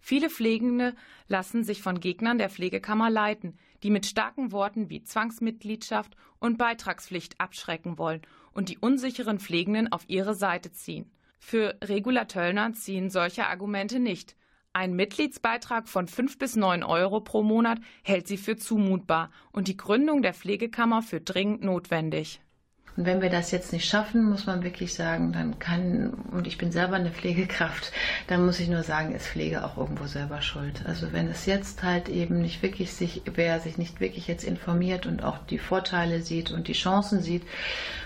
Viele 0.00 0.30
Pflegende 0.30 0.94
lassen 1.28 1.62
sich 1.62 1.82
von 1.82 2.00
Gegnern 2.00 2.38
der 2.38 2.50
Pflegekammer 2.50 3.10
leiten, 3.10 3.58
die 3.82 3.90
mit 3.90 4.06
starken 4.06 4.50
Worten 4.50 4.90
wie 4.90 5.02
Zwangsmitgliedschaft 5.02 6.16
und 6.38 6.58
Beitragspflicht 6.58 7.40
abschrecken 7.40 7.98
wollen 7.98 8.22
und 8.52 8.68
die 8.68 8.78
unsicheren 8.78 9.38
Pflegenden 9.38 9.92
auf 9.92 10.04
ihre 10.08 10.34
Seite 10.34 10.72
ziehen. 10.72 11.10
Für 11.38 11.76
Regula 11.82 12.24
Töllner 12.24 12.72
ziehen 12.72 13.10
solche 13.10 13.46
Argumente 13.46 14.00
nicht. 14.00 14.36
Ein 14.72 14.94
Mitgliedsbeitrag 14.94 15.88
von 15.88 16.08
5 16.08 16.38
bis 16.38 16.56
9 16.56 16.82
Euro 16.82 17.20
pro 17.20 17.42
Monat 17.42 17.78
hält 18.02 18.26
sie 18.26 18.38
für 18.38 18.56
zumutbar 18.56 19.30
und 19.52 19.68
die 19.68 19.76
Gründung 19.76 20.22
der 20.22 20.32
Pflegekammer 20.32 21.02
für 21.02 21.20
dringend 21.20 21.62
notwendig. 21.62 22.40
Und 22.96 23.06
wenn 23.06 23.22
wir 23.22 23.30
das 23.30 23.50
jetzt 23.50 23.72
nicht 23.72 23.88
schaffen, 23.88 24.24
muss 24.24 24.46
man 24.46 24.62
wirklich 24.62 24.92
sagen, 24.92 25.32
dann 25.32 25.58
kann, 25.58 26.12
und 26.30 26.46
ich 26.46 26.58
bin 26.58 26.72
selber 26.72 26.96
eine 26.96 27.10
Pflegekraft, 27.10 27.90
dann 28.26 28.44
muss 28.44 28.60
ich 28.60 28.68
nur 28.68 28.82
sagen, 28.82 29.14
ist 29.14 29.26
Pflege 29.26 29.64
auch 29.64 29.78
irgendwo 29.78 30.06
selber 30.06 30.42
schuld. 30.42 30.84
Also 30.86 31.12
wenn 31.12 31.28
es 31.28 31.46
jetzt 31.46 31.82
halt 31.82 32.08
eben 32.08 32.42
nicht 32.42 32.62
wirklich 32.62 32.92
sich, 32.92 33.22
wer 33.34 33.60
sich 33.60 33.78
nicht 33.78 34.00
wirklich 34.00 34.26
jetzt 34.26 34.44
informiert 34.44 35.06
und 35.06 35.24
auch 35.24 35.38
die 35.38 35.58
Vorteile 35.58 36.20
sieht 36.20 36.50
und 36.50 36.68
die 36.68 36.74
Chancen 36.74 37.22
sieht, 37.22 37.42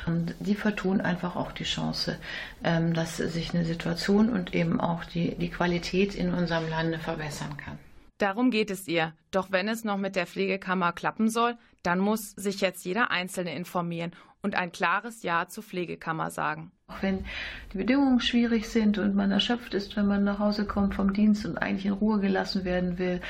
und 0.07 0.37
die 0.39 0.55
vertun 0.55 1.01
einfach 1.01 1.35
auch 1.35 1.51
die 1.51 1.65
Chance, 1.65 2.17
ähm, 2.63 2.95
dass 2.95 3.17
sich 3.17 3.53
eine 3.53 3.65
Situation 3.65 4.29
und 4.29 4.55
eben 4.55 4.81
auch 4.81 5.05
die, 5.05 5.35
die 5.35 5.51
Qualität 5.51 6.15
in 6.15 6.33
unserem 6.33 6.69
Lande 6.69 7.01
verbessern 7.01 7.57
kann. 7.57 7.79
Darum 8.19 8.51
geht 8.51 8.71
es 8.71 8.89
ihr. 8.89 9.13
Doch 9.31 9.51
wenn 9.51 9.69
es 9.69 9.85
noch 9.85 9.99
mit 9.99 10.17
der 10.17 10.27
Pflegekammer 10.27 10.93
klappen 10.93 11.29
soll, 11.29 11.57
dann 11.83 11.99
muss 11.99 12.31
sich 12.31 12.61
jetzt 12.61 12.85
jeder 12.85 13.11
Einzelne 13.11 13.55
informieren 13.55 14.13
und 14.47 14.55
ein 14.55 14.71
klares 14.71 15.25
Ja 15.25 15.49
zur 15.49 15.65
Pflegekammer 15.65 16.31
sagen. 16.31 16.71
Auch 16.89 17.03
wenn 17.03 17.25
die 17.73 17.79
Bedingungen 17.79 18.21
schwierig 18.21 18.69
sind 18.69 18.97
und 18.99 19.17
man 19.17 19.33
erschöpft 19.33 19.75
ist, 19.75 19.97
wenn 19.97 20.07
man 20.07 20.23
nach 20.23 20.39
Hause 20.39 20.67
kommt 20.67 20.95
vom 20.95 21.13
Dienst 21.13 21.45
und 21.45 21.59
eigentlich 21.59 21.87
in 21.87 21.93
Ruhe 21.93 22.21
gelassen 22.21 22.65
werden 22.65 22.97
will, 22.97 23.21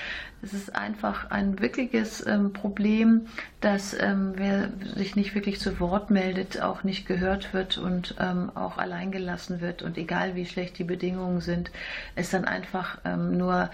es 0.43 0.53
ist 0.53 0.77
einfach 0.77 1.31
ein 1.31 1.59
wirkliches 1.59 2.25
ähm, 2.27 2.53
Problem, 2.53 3.29
dass 3.63 3.99
ähm, 3.99 4.35
wer 4.37 4.69
sich 4.95 5.17
nicht 5.17 5.35
wirklich 5.35 5.59
zu 5.59 5.81
Wort 5.81 6.11
meldet, 6.11 6.61
auch 6.61 6.85
nicht 6.85 7.07
gehört 7.07 7.55
wird 7.55 7.79
und 7.79 8.15
ähm, 8.21 8.51
auch 8.55 8.77
allein 8.77 9.11
gelassen 9.11 9.63
wird. 9.63 9.81
Und 9.81 9.97
egal 9.97 10.35
wie 10.35 10.45
schlecht 10.45 10.79
die 10.79 10.85
Bedingungen 10.85 11.41
sind, 11.41 11.71
es 12.15 12.29
dann 12.29 12.45
einfach 12.45 12.99
ähm, 13.07 13.39
nur 13.39 13.71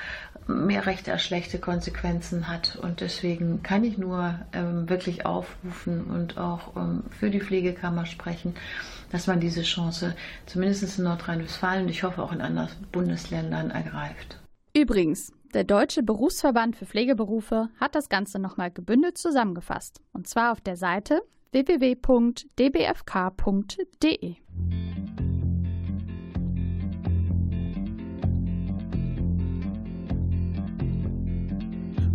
mehr 0.46 0.86
recht 0.86 1.08
als 1.08 1.22
schlechte 1.22 1.58
Konsequenzen 1.58 2.48
hat. 2.48 2.76
Und 2.76 3.00
deswegen 3.00 3.62
kann 3.62 3.84
ich 3.84 3.98
nur 3.98 4.38
ähm, 4.52 4.88
wirklich 4.88 5.26
aufrufen 5.26 6.04
und 6.04 6.38
auch 6.38 6.76
ähm, 6.76 7.04
für 7.10 7.30
die 7.30 7.40
Pflegekammer 7.40 8.06
sprechen, 8.06 8.54
dass 9.10 9.26
man 9.26 9.40
diese 9.40 9.62
Chance 9.62 10.14
zumindest 10.46 10.98
in 10.98 11.04
Nordrhein-Westfalen 11.04 11.84
und 11.84 11.90
ich 11.90 12.02
hoffe 12.02 12.22
auch 12.22 12.32
in 12.32 12.40
anderen 12.40 12.68
Bundesländern 12.90 13.70
ergreift. 13.70 14.38
Übrigens, 14.74 15.32
der 15.52 15.64
Deutsche 15.64 16.02
Berufsverband 16.02 16.76
für 16.76 16.86
Pflegeberufe 16.86 17.68
hat 17.78 17.94
das 17.94 18.08
Ganze 18.08 18.38
nochmal 18.38 18.70
gebündelt 18.70 19.18
zusammengefasst. 19.18 20.00
Und 20.12 20.26
zwar 20.26 20.52
auf 20.52 20.62
der 20.62 20.76
Seite 20.76 21.20
www.dbfk.de. 21.52 22.46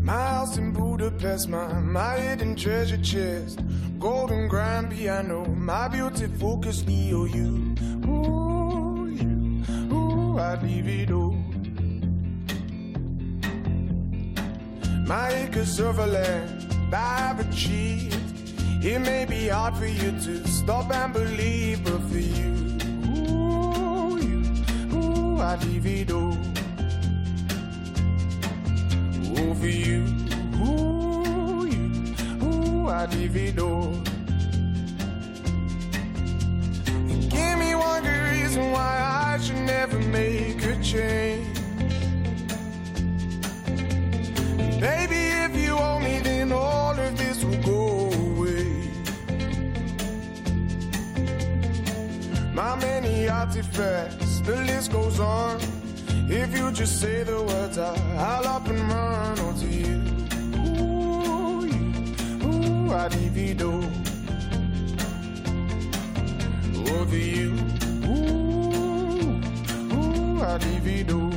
My 0.08 0.13
house 0.13 0.56
in 0.56 0.72
Budapest, 0.72 1.50
my, 1.50 1.67
my 1.82 2.17
hidden 2.17 2.56
treasure 2.56 2.98
chest. 3.00 3.60
golden 4.00 4.48
grand 4.48 4.89
piano, 4.89 5.43
my 5.43 5.89
beauty 5.89 6.28
focus, 6.39 6.82
EOU. 6.84 7.76
Ooh, 8.08 9.08
you, 9.08 9.93
ooh, 9.93 10.39
I'd 10.39 10.63
leave 10.63 10.88
it 10.88 11.12
all. 11.12 11.36
My 15.06 15.28
acres 15.43 15.78
of 15.82 15.98
land 15.98 16.74
I've 16.93 17.41
achieved. 17.41 18.15
It 18.86 19.00
may 19.00 19.26
be 19.26 19.50
hard 19.50 19.76
for 19.76 19.88
you 19.88 20.12
to 20.12 20.48
stop 20.48 20.89
and 20.89 21.12
believe, 21.12 21.84
but 21.84 22.00
for 22.10 22.17
you, 22.17 22.54
ooh, 23.12 24.17
you, 24.26 24.96
ooh, 24.96 25.41
I'd 25.41 25.62
leave 25.65 25.86
it 25.86 26.12
all. 26.12 26.47
For 29.60 29.67
you, 29.67 30.04
ooh, 30.62 31.65
you, 31.65 32.15
ooh, 32.43 32.88
I 32.88 33.06
leave 33.08 33.36
it 33.36 33.60
all. 33.60 33.91
Give 37.30 37.58
me 37.58 37.74
one 37.76 38.04
good 38.04 38.24
reason 38.32 38.72
why 38.72 39.34
I 39.34 39.39
should 39.41 39.63
never 39.65 40.00
make 40.00 40.63
a 40.63 40.76
change. 40.84 41.58
Baby, 44.80 45.22
if 45.46 45.56
you 45.56 45.74
owe 45.76 46.00
me, 46.00 46.20
then 46.20 46.52
all 46.52 47.00
of 47.00 47.17
this 47.17 47.43
will 47.43 47.62
go 47.63 48.12
away. 48.12 48.91
My 52.54 52.76
many 52.76 53.28
artifacts, 53.28 54.39
the 54.41 54.56
list 54.56 54.91
goes 54.91 55.20
on. 55.20 55.77
If 56.30 56.58
you 56.58 56.72
just 56.72 57.00
say 57.00 57.24
the 57.24 57.42
words, 57.42 57.78
I, 57.78 57.96
I'll 58.18 58.48
up 58.48 58.68
and 58.68 58.80
run 58.80 59.40
onto 59.40 59.66
you. 59.66 59.96
Ooh, 60.60 61.63
ooh, 62.44 62.94
I 62.94 63.08
divido. 63.08 63.82
Over 67.00 67.18
you, 67.18 67.54
ooh, 68.06 69.40
ooh, 69.96 70.42
I 70.42 70.58
divido. 70.58 71.32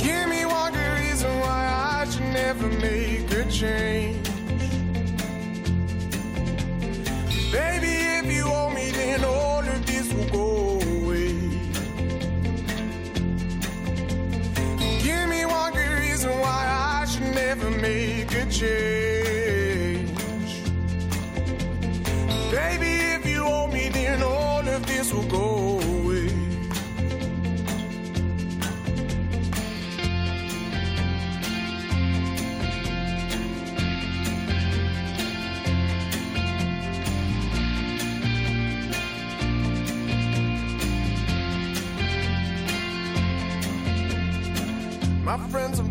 Give 0.00 0.28
me 0.28 0.44
one 0.46 0.72
good 0.72 0.98
reason 0.98 1.30
why 1.38 2.00
I 2.00 2.10
should 2.10 2.22
never 2.22 2.66
make 2.66 3.30
a 3.30 3.48
change. 3.48 4.15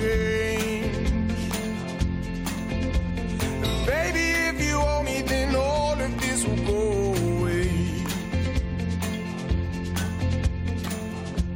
Change. 0.00 0.96
Baby, 3.86 4.26
if 4.50 4.56
you 4.66 4.76
owe 4.76 5.02
me, 5.02 5.22
then 5.22 5.54
all 5.54 5.92
of 6.00 6.20
this 6.20 6.44
will 6.46 6.64
go 6.64 7.14
away. 7.34 7.70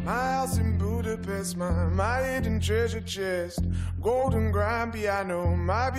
My 0.05 0.25
house 0.37 0.59
in 0.59 0.77
Budapest, 0.77 1.57
my, 1.57 1.71
my 1.89 2.23
hidden 2.23 2.61
treasure 2.61 3.01
chest, 3.01 3.61
golden 4.03 4.53
grand 4.53 4.93
piano, 4.93 5.57
my 5.57 5.91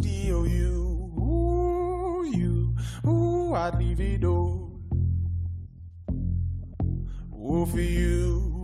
EOU. 0.00 1.18
Ooh, 1.18 2.24
you, 2.24 2.76
ooh, 3.04 3.54
I'd 3.54 3.76
leave 3.78 4.00
it 4.00 4.24
all. 4.24 4.70
Ooh, 7.34 7.66
for 7.66 7.80
you, 7.80 8.57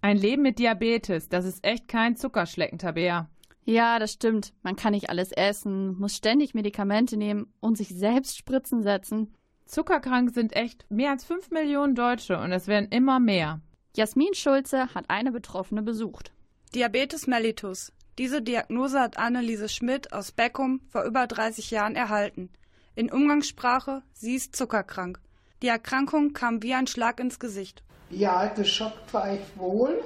Ein 0.00 0.16
Leben 0.16 0.40
mit 0.42 0.58
Diabetes, 0.58 1.28
das 1.28 1.44
ist 1.44 1.62
echt 1.62 1.88
kein 1.88 2.16
Zuckerschlecken, 2.16 2.78
Tabea. 2.78 3.28
Ja, 3.66 3.98
das 3.98 4.14
stimmt. 4.14 4.54
Man 4.62 4.76
kann 4.76 4.92
nicht 4.92 5.10
alles 5.10 5.30
essen, 5.30 5.98
muss 5.98 6.16
ständig 6.16 6.54
Medikamente 6.54 7.18
nehmen 7.18 7.52
und 7.60 7.76
sich 7.76 7.88
selbst 7.88 8.38
Spritzen 8.38 8.82
setzen. 8.82 9.34
Zuckerkrank 9.66 10.30
sind 10.30 10.56
echt 10.56 10.90
mehr 10.90 11.10
als 11.10 11.26
5 11.26 11.50
Millionen 11.50 11.94
Deutsche 11.94 12.38
und 12.38 12.50
es 12.50 12.66
werden 12.66 12.88
immer 12.90 13.20
mehr. 13.20 13.60
Jasmin 13.94 14.32
Schulze 14.32 14.94
hat 14.94 15.04
eine 15.08 15.30
Betroffene 15.30 15.82
besucht. 15.82 16.32
Diabetes 16.74 17.26
mellitus. 17.26 17.92
Diese 18.16 18.40
Diagnose 18.40 19.00
hat 19.00 19.18
Anneliese 19.18 19.68
Schmidt 19.68 20.14
aus 20.14 20.32
Beckum 20.32 20.80
vor 20.88 21.04
über 21.04 21.26
30 21.26 21.70
Jahren 21.70 21.94
erhalten. 21.94 22.48
In 22.94 23.12
Umgangssprache, 23.12 24.02
sie 24.14 24.34
ist 24.34 24.56
zuckerkrank. 24.56 25.20
Die 25.60 25.68
Erkrankung 25.68 26.32
kam 26.32 26.62
wie 26.62 26.72
ein 26.72 26.86
Schlag 26.86 27.20
ins 27.20 27.38
Gesicht. 27.38 27.84
Ja, 28.10 28.46
geschockt 28.46 29.12
war 29.12 29.32
ich 29.32 29.40
wohl. 29.56 30.02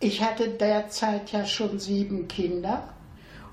Ich 0.00 0.22
hatte 0.22 0.48
derzeit 0.48 1.32
ja 1.32 1.44
schon 1.44 1.78
sieben 1.78 2.28
Kinder. 2.28 2.88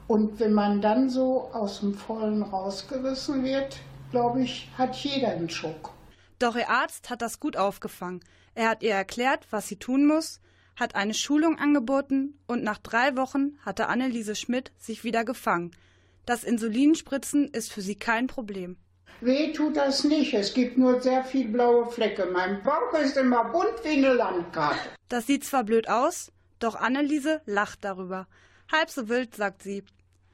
Und 0.07 0.39
wenn 0.39 0.53
man 0.53 0.81
dann 0.81 1.09
so 1.09 1.49
aus 1.53 1.79
dem 1.79 1.93
Vollen 1.93 2.43
rausgerissen 2.43 3.43
wird, 3.43 3.77
glaube 4.11 4.41
ich, 4.41 4.69
hat 4.77 4.95
jeder 4.95 5.29
einen 5.29 5.49
Schock. 5.49 5.91
Doch 6.39 6.55
ihr 6.55 6.69
Arzt 6.69 7.09
hat 7.09 7.21
das 7.21 7.39
gut 7.39 7.55
aufgefangen. 7.55 8.21
Er 8.55 8.69
hat 8.69 8.83
ihr 8.83 8.93
erklärt, 8.93 9.47
was 9.51 9.67
sie 9.67 9.77
tun 9.77 10.05
muss, 10.05 10.41
hat 10.75 10.95
eine 10.95 11.13
Schulung 11.13 11.57
angeboten 11.59 12.39
und 12.47 12.63
nach 12.63 12.79
drei 12.79 13.15
Wochen 13.15 13.57
hatte 13.63 13.87
Anneliese 13.87 14.35
Schmidt 14.35 14.71
sich 14.77 15.03
wieder 15.03 15.23
gefangen. 15.23 15.71
Das 16.25 16.43
Insulinspritzen 16.43 17.47
ist 17.49 17.71
für 17.71 17.81
sie 17.81 17.95
kein 17.95 18.27
Problem. 18.27 18.77
Weh 19.21 19.53
tut 19.53 19.77
das 19.77 20.03
nicht. 20.03 20.33
Es 20.33 20.53
gibt 20.53 20.77
nur 20.77 20.99
sehr 20.99 21.23
viel 21.23 21.47
blaue 21.47 21.85
Flecke. 21.91 22.25
Mein 22.25 22.63
Bauch 22.63 22.93
ist 22.99 23.17
immer 23.17 23.45
bunt 23.45 23.83
wie 23.83 23.89
eine 23.89 24.13
Landkarte. 24.13 24.89
Das 25.09 25.27
sieht 25.27 25.43
zwar 25.43 25.63
blöd 25.63 25.87
aus, 25.87 26.31
doch 26.59 26.75
Anneliese 26.75 27.41
lacht 27.45 27.83
darüber. 27.83 28.27
Halb 28.71 28.89
so 28.89 29.09
wild, 29.09 29.35
sagt 29.35 29.61
sie. 29.61 29.83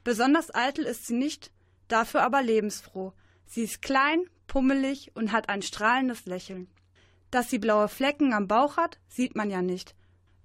Besonders 0.04 0.54
eitel 0.54 0.84
ist 0.84 1.06
sie 1.06 1.14
nicht, 1.14 1.50
dafür 1.88 2.22
aber 2.22 2.42
lebensfroh. 2.42 3.12
Sie 3.46 3.64
ist 3.64 3.82
klein, 3.82 4.24
pummelig 4.46 5.10
und 5.14 5.32
hat 5.32 5.48
ein 5.50 5.62
strahlendes 5.62 6.24
Lächeln. 6.24 6.68
Dass 7.30 7.50
sie 7.50 7.58
blaue 7.58 7.88
Flecken 7.88 8.32
am 8.32 8.48
Bauch 8.48 8.78
hat, 8.78 8.98
sieht 9.08 9.36
man 9.36 9.50
ja 9.50 9.60
nicht. 9.60 9.94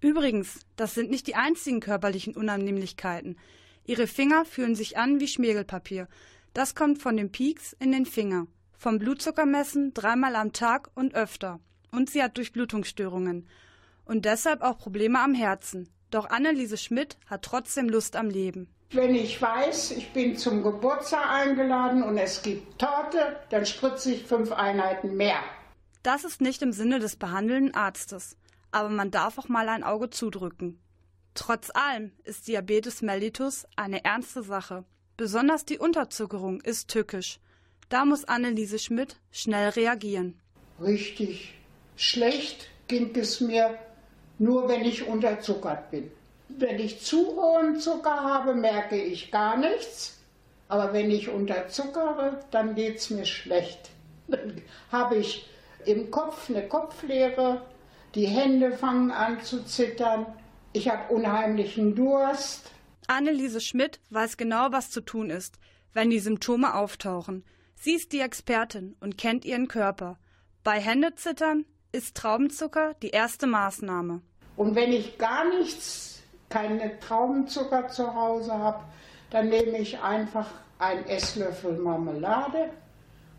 Übrigens, 0.01 0.59
das 0.75 0.95
sind 0.95 1.09
nicht 1.09 1.27
die 1.27 1.35
einzigen 1.35 1.79
körperlichen 1.79 2.35
Unannehmlichkeiten. 2.35 3.37
Ihre 3.85 4.07
Finger 4.07 4.43
fühlen 4.43 4.75
sich 4.75 4.97
an 4.97 5.21
wie 5.21 5.27
Schmirgelpapier. 5.27 6.07
Das 6.53 6.75
kommt 6.75 7.01
von 7.01 7.17
den 7.17 7.31
Pieks 7.31 7.75
in 7.79 7.91
den 7.91 8.05
Finger, 8.05 8.45
vom 8.77 8.99
Blutzuckermessen 8.99 9.93
dreimal 9.95 10.35
am 10.35 10.53
Tag 10.53 10.91
und 10.93 11.15
öfter. 11.15 11.59
Und 11.91 12.11
sie 12.11 12.21
hat 12.21 12.37
Durchblutungsstörungen. 12.37 13.47
Und 14.05 14.25
deshalb 14.25 14.61
auch 14.61 14.77
Probleme 14.77 15.19
am 15.19 15.33
Herzen. 15.33 15.89
Doch 16.11 16.29
Anneliese 16.29 16.77
Schmidt 16.77 17.17
hat 17.25 17.43
trotzdem 17.43 17.89
Lust 17.89 18.15
am 18.15 18.29
Leben. 18.29 18.67
Wenn 18.91 19.15
ich 19.15 19.41
weiß, 19.41 19.91
ich 19.91 20.13
bin 20.13 20.37
zum 20.37 20.61
Geburtstag 20.61 21.27
eingeladen 21.27 22.03
und 22.03 22.19
es 22.19 22.43
gibt 22.43 22.77
Torte, 22.77 23.37
dann 23.49 23.65
spritze 23.65 24.11
ich 24.11 24.23
fünf 24.23 24.51
Einheiten 24.51 25.15
mehr. 25.15 25.39
Das 26.03 26.23
ist 26.23 26.41
nicht 26.41 26.61
im 26.61 26.71
Sinne 26.71 26.99
des 26.99 27.15
behandelnden 27.15 27.73
Arztes, 27.73 28.37
aber 28.71 28.89
man 28.89 29.09
darf 29.09 29.39
auch 29.39 29.49
mal 29.49 29.69
ein 29.69 29.83
Auge 29.83 30.11
zudrücken. 30.11 30.79
Trotz 31.33 31.71
allem 31.73 32.11
ist 32.23 32.47
Diabetes 32.47 33.01
mellitus 33.01 33.65
eine 33.75 34.05
ernste 34.05 34.43
Sache. 34.43 34.85
Besonders 35.15 35.65
die 35.65 35.77
Unterzuckerung 35.77 36.61
ist 36.61 36.89
tückisch. 36.89 37.39
Da 37.89 38.03
muss 38.05 38.25
Anneliese 38.25 38.79
Schmidt 38.79 39.17
schnell 39.31 39.69
reagieren. 39.69 40.39
Richtig 40.81 41.53
schlecht 41.95 42.67
ging 42.87 43.15
es 43.15 43.39
mir 43.39 43.77
nur, 44.39 44.67
wenn 44.67 44.83
ich 44.83 45.07
unterzuckert 45.07 45.91
bin. 45.91 46.11
Wenn 46.49 46.79
ich 46.79 47.01
zu 47.01 47.35
hohen 47.35 47.79
Zucker 47.79 48.23
habe, 48.23 48.55
merke 48.55 48.99
ich 49.01 49.31
gar 49.31 49.57
nichts. 49.57 50.19
Aber 50.67 50.93
wenn 50.93 51.11
ich 51.11 51.29
unterzuckere, 51.29 52.39
dann 52.49 52.73
geht 52.73 52.97
es 52.97 53.11
mir 53.11 53.25
schlecht. 53.25 53.91
Dann 54.27 54.61
habe 54.91 55.17
ich 55.17 55.47
im 55.85 56.09
Kopf 56.09 56.49
eine 56.49 56.67
Kopfleere, 56.67 57.61
die 58.15 58.25
Hände 58.25 58.71
fangen 58.71 59.11
an 59.11 59.41
zu 59.43 59.63
zittern, 59.65 60.25
ich 60.71 60.89
habe 60.89 61.13
unheimlichen 61.13 61.95
Durst. 61.95 62.71
Anneliese 63.07 63.61
Schmidt 63.61 63.99
weiß 64.09 64.37
genau, 64.37 64.71
was 64.71 64.89
zu 64.89 65.01
tun 65.01 65.29
ist, 65.29 65.59
wenn 65.93 66.09
die 66.09 66.19
Symptome 66.19 66.75
auftauchen. 66.75 67.43
Sie 67.75 67.93
ist 67.93 68.11
die 68.11 68.19
Expertin 68.19 68.95
und 68.99 69.17
kennt 69.17 69.45
ihren 69.45 69.67
Körper. 69.67 70.17
Bei 70.63 70.79
Händezittern 70.79 71.65
ist 71.91 72.15
Traubenzucker 72.15 72.93
die 73.01 73.09
erste 73.09 73.47
Maßnahme. 73.47 74.21
Und 74.55 74.75
wenn 74.75 74.91
ich 74.91 75.17
gar 75.17 75.45
nichts, 75.57 76.21
keine 76.49 76.99
Traubenzucker 76.99 77.87
zu 77.87 78.13
Hause 78.13 78.53
habe, 78.53 78.83
dann 79.31 79.49
nehme 79.49 79.77
ich 79.79 79.99
einfach 79.99 80.49
einen 80.79 81.05
Esslöffel 81.05 81.77
Marmelade. 81.77 82.69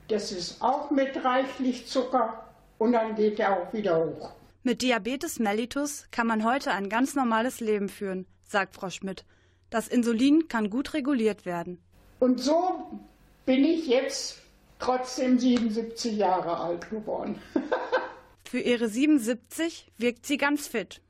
Das 0.08 0.32
ist 0.32 0.60
auch 0.60 0.90
mit 0.90 1.24
reichlich 1.24 1.86
Zucker 1.86 2.52
und 2.78 2.92
dann 2.92 3.14
geht 3.14 3.38
er 3.38 3.56
auch 3.56 3.72
wieder 3.72 4.04
hoch. 4.04 4.32
Mit 4.62 4.82
Diabetes 4.82 5.38
mellitus 5.38 6.06
kann 6.10 6.26
man 6.26 6.44
heute 6.44 6.72
ein 6.72 6.88
ganz 6.88 7.14
normales 7.14 7.60
Leben 7.60 7.88
führen, 7.88 8.26
sagt 8.42 8.74
Frau 8.74 8.90
Schmidt. 8.90 9.24
Das 9.75 9.89
Insulin 9.89 10.47
kann 10.47 10.70
gut 10.70 10.95
reguliert 10.95 11.47
werden. 11.47 11.81
Und 12.20 12.41
so 12.41 12.93
bin 13.45 13.64
ich 13.64 13.89
jetzt 13.89 14.41
trotzdem 14.79 15.37
77 15.37 16.16
Jahre 16.16 16.59
alt 16.59 16.89
geworden. 16.91 17.41
Für 18.45 18.61
ihre 18.61 18.89
77 18.89 19.91
wirkt 19.99 20.27
sie 20.27 20.37
ganz 20.37 20.68
fit. 20.68 21.01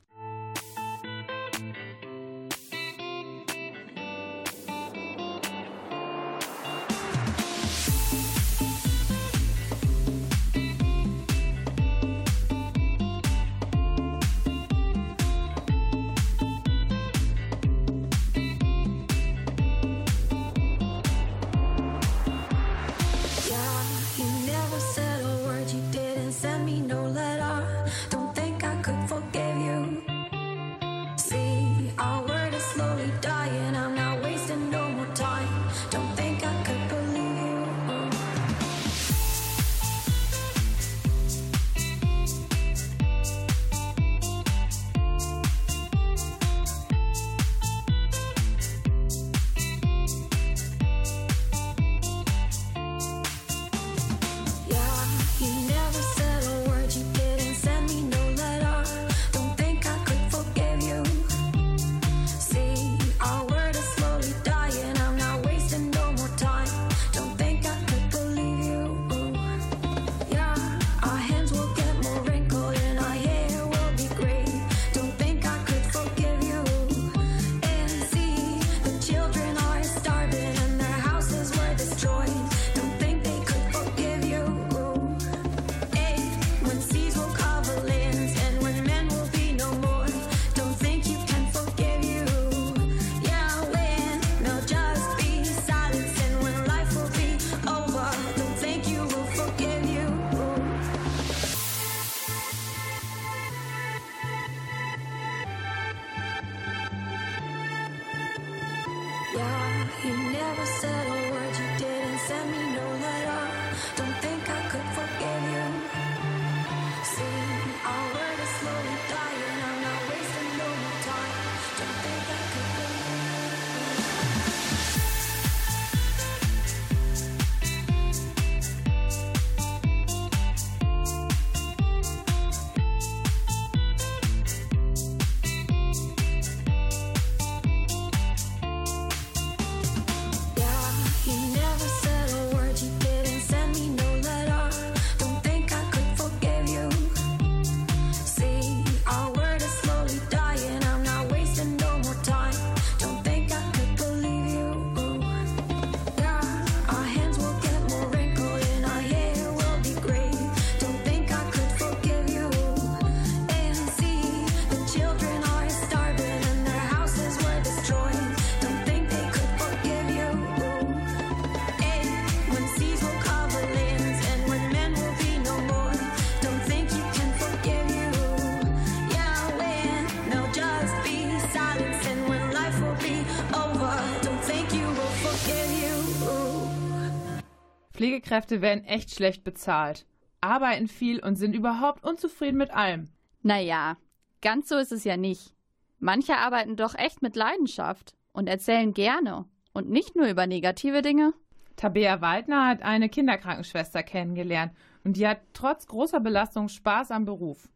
Pflegekräfte 188.25 188.61
werden 188.61 188.83
echt 188.85 189.11
schlecht 189.11 189.43
bezahlt, 189.43 190.07
arbeiten 190.41 190.87
viel 190.87 191.23
und 191.23 191.35
sind 191.35 191.55
überhaupt 191.55 192.03
unzufrieden 192.03 192.57
mit 192.57 192.71
allem. 192.71 193.09
Naja, 193.43 193.97
ganz 194.41 194.67
so 194.67 194.77
ist 194.77 194.91
es 194.91 195.03
ja 195.03 195.15
nicht. 195.15 195.53
Manche 195.99 196.35
arbeiten 196.35 196.75
doch 196.75 196.95
echt 196.95 197.21
mit 197.21 197.35
Leidenschaft 197.35 198.15
und 198.33 198.47
erzählen 198.47 198.93
gerne 198.93 199.45
und 199.73 199.89
nicht 199.89 200.15
nur 200.15 200.27
über 200.27 200.47
negative 200.47 201.03
Dinge. 201.03 201.33
Tabea 201.75 202.19
Waldner 202.21 202.67
hat 202.67 202.81
eine 202.81 203.09
Kinderkrankenschwester 203.09 204.01
kennengelernt 204.01 204.73
und 205.03 205.17
die 205.17 205.27
hat 205.27 205.41
trotz 205.53 205.85
großer 205.85 206.19
Belastung 206.19 206.67
Spaß 206.67 207.11
am 207.11 207.25
Beruf. 207.25 207.69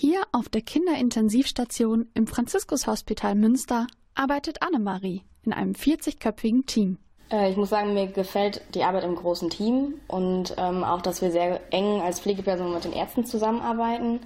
Hier 0.00 0.20
auf 0.30 0.48
der 0.48 0.60
Kinderintensivstation 0.60 2.06
im 2.14 2.28
Franziskushospital 2.28 3.34
Münster 3.34 3.88
arbeitet 4.14 4.62
Annemarie 4.62 5.24
in 5.42 5.52
einem 5.52 5.72
40-köpfigen 5.72 6.66
Team. 6.66 6.98
Äh, 7.32 7.50
Ich 7.50 7.56
muss 7.56 7.70
sagen, 7.70 7.94
mir 7.94 8.06
gefällt 8.06 8.62
die 8.76 8.84
Arbeit 8.84 9.02
im 9.02 9.16
großen 9.16 9.50
Team 9.50 9.94
und 10.06 10.54
ähm, 10.56 10.84
auch, 10.84 11.02
dass 11.02 11.20
wir 11.20 11.32
sehr 11.32 11.60
eng 11.72 12.00
als 12.00 12.20
Pflegeperson 12.20 12.72
mit 12.72 12.84
den 12.84 12.92
Ärzten 12.92 13.24
zusammenarbeiten. 13.24 14.20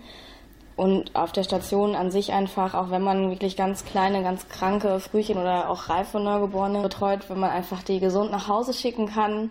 Und 0.77 1.17
auf 1.17 1.33
der 1.33 1.43
Station 1.43 1.95
an 1.95 2.11
sich 2.11 2.35
einfach, 2.35 2.75
auch 2.75 2.91
wenn 2.91 3.01
man 3.03 3.31
wirklich 3.31 3.57
ganz 3.57 3.87
kleine, 3.87 4.23
ganz 4.23 4.51
kranke 4.51 5.01
Frühchen 5.01 5.39
oder 5.39 5.71
auch 5.71 5.89
reife 5.89 6.21
Neugeborene 6.21 6.83
betreut, 6.83 7.31
wenn 7.31 7.41
man 7.41 7.49
einfach 7.49 7.83
die 7.83 7.99
gesund 7.99 8.31
nach 8.31 8.47
Hause 8.47 8.75
schicken 8.75 9.07
kann 9.07 9.51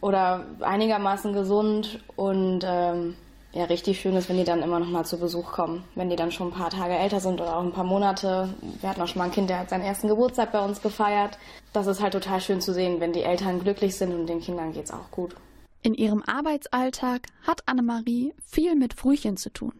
oder 0.00 0.46
einigermaßen 0.60 1.34
gesund 1.34 2.02
und 2.16 2.64
ähm, 2.66 3.16
ja, 3.54 3.64
richtig 3.64 4.00
schön 4.00 4.16
ist, 4.16 4.28
wenn 4.28 4.36
die 4.36 4.44
dann 4.44 4.62
immer 4.62 4.80
noch 4.80 4.88
mal 4.88 5.04
zu 5.04 5.16
Besuch 5.18 5.52
kommen. 5.52 5.84
Wenn 5.94 6.10
die 6.10 6.16
dann 6.16 6.32
schon 6.32 6.48
ein 6.48 6.54
paar 6.54 6.70
Tage 6.70 6.94
älter 6.94 7.20
sind 7.20 7.40
oder 7.40 7.56
auch 7.56 7.62
ein 7.62 7.72
paar 7.72 7.84
Monate. 7.84 8.52
Wir 8.80 8.88
hatten 8.88 9.00
auch 9.00 9.06
schon 9.06 9.20
mal 9.20 9.26
ein 9.26 9.30
Kind, 9.30 9.48
der 9.48 9.60
hat 9.60 9.70
seinen 9.70 9.84
ersten 9.84 10.08
Geburtstag 10.08 10.50
bei 10.50 10.64
uns 10.64 10.82
gefeiert. 10.82 11.38
Das 11.72 11.86
ist 11.86 12.02
halt 12.02 12.14
total 12.14 12.40
schön 12.40 12.60
zu 12.60 12.74
sehen, 12.74 12.98
wenn 12.98 13.12
die 13.12 13.22
Eltern 13.22 13.60
glücklich 13.60 13.94
sind 13.94 14.12
und 14.12 14.26
den 14.26 14.40
Kindern 14.40 14.72
geht's 14.72 14.90
auch 14.90 15.08
gut. 15.12 15.36
In 15.82 15.94
ihrem 15.94 16.22
Arbeitsalltag 16.22 17.28
hat 17.46 17.62
Annemarie 17.66 18.34
viel 18.44 18.74
mit 18.74 18.94
Frühchen 18.94 19.36
zu 19.36 19.52
tun. 19.52 19.74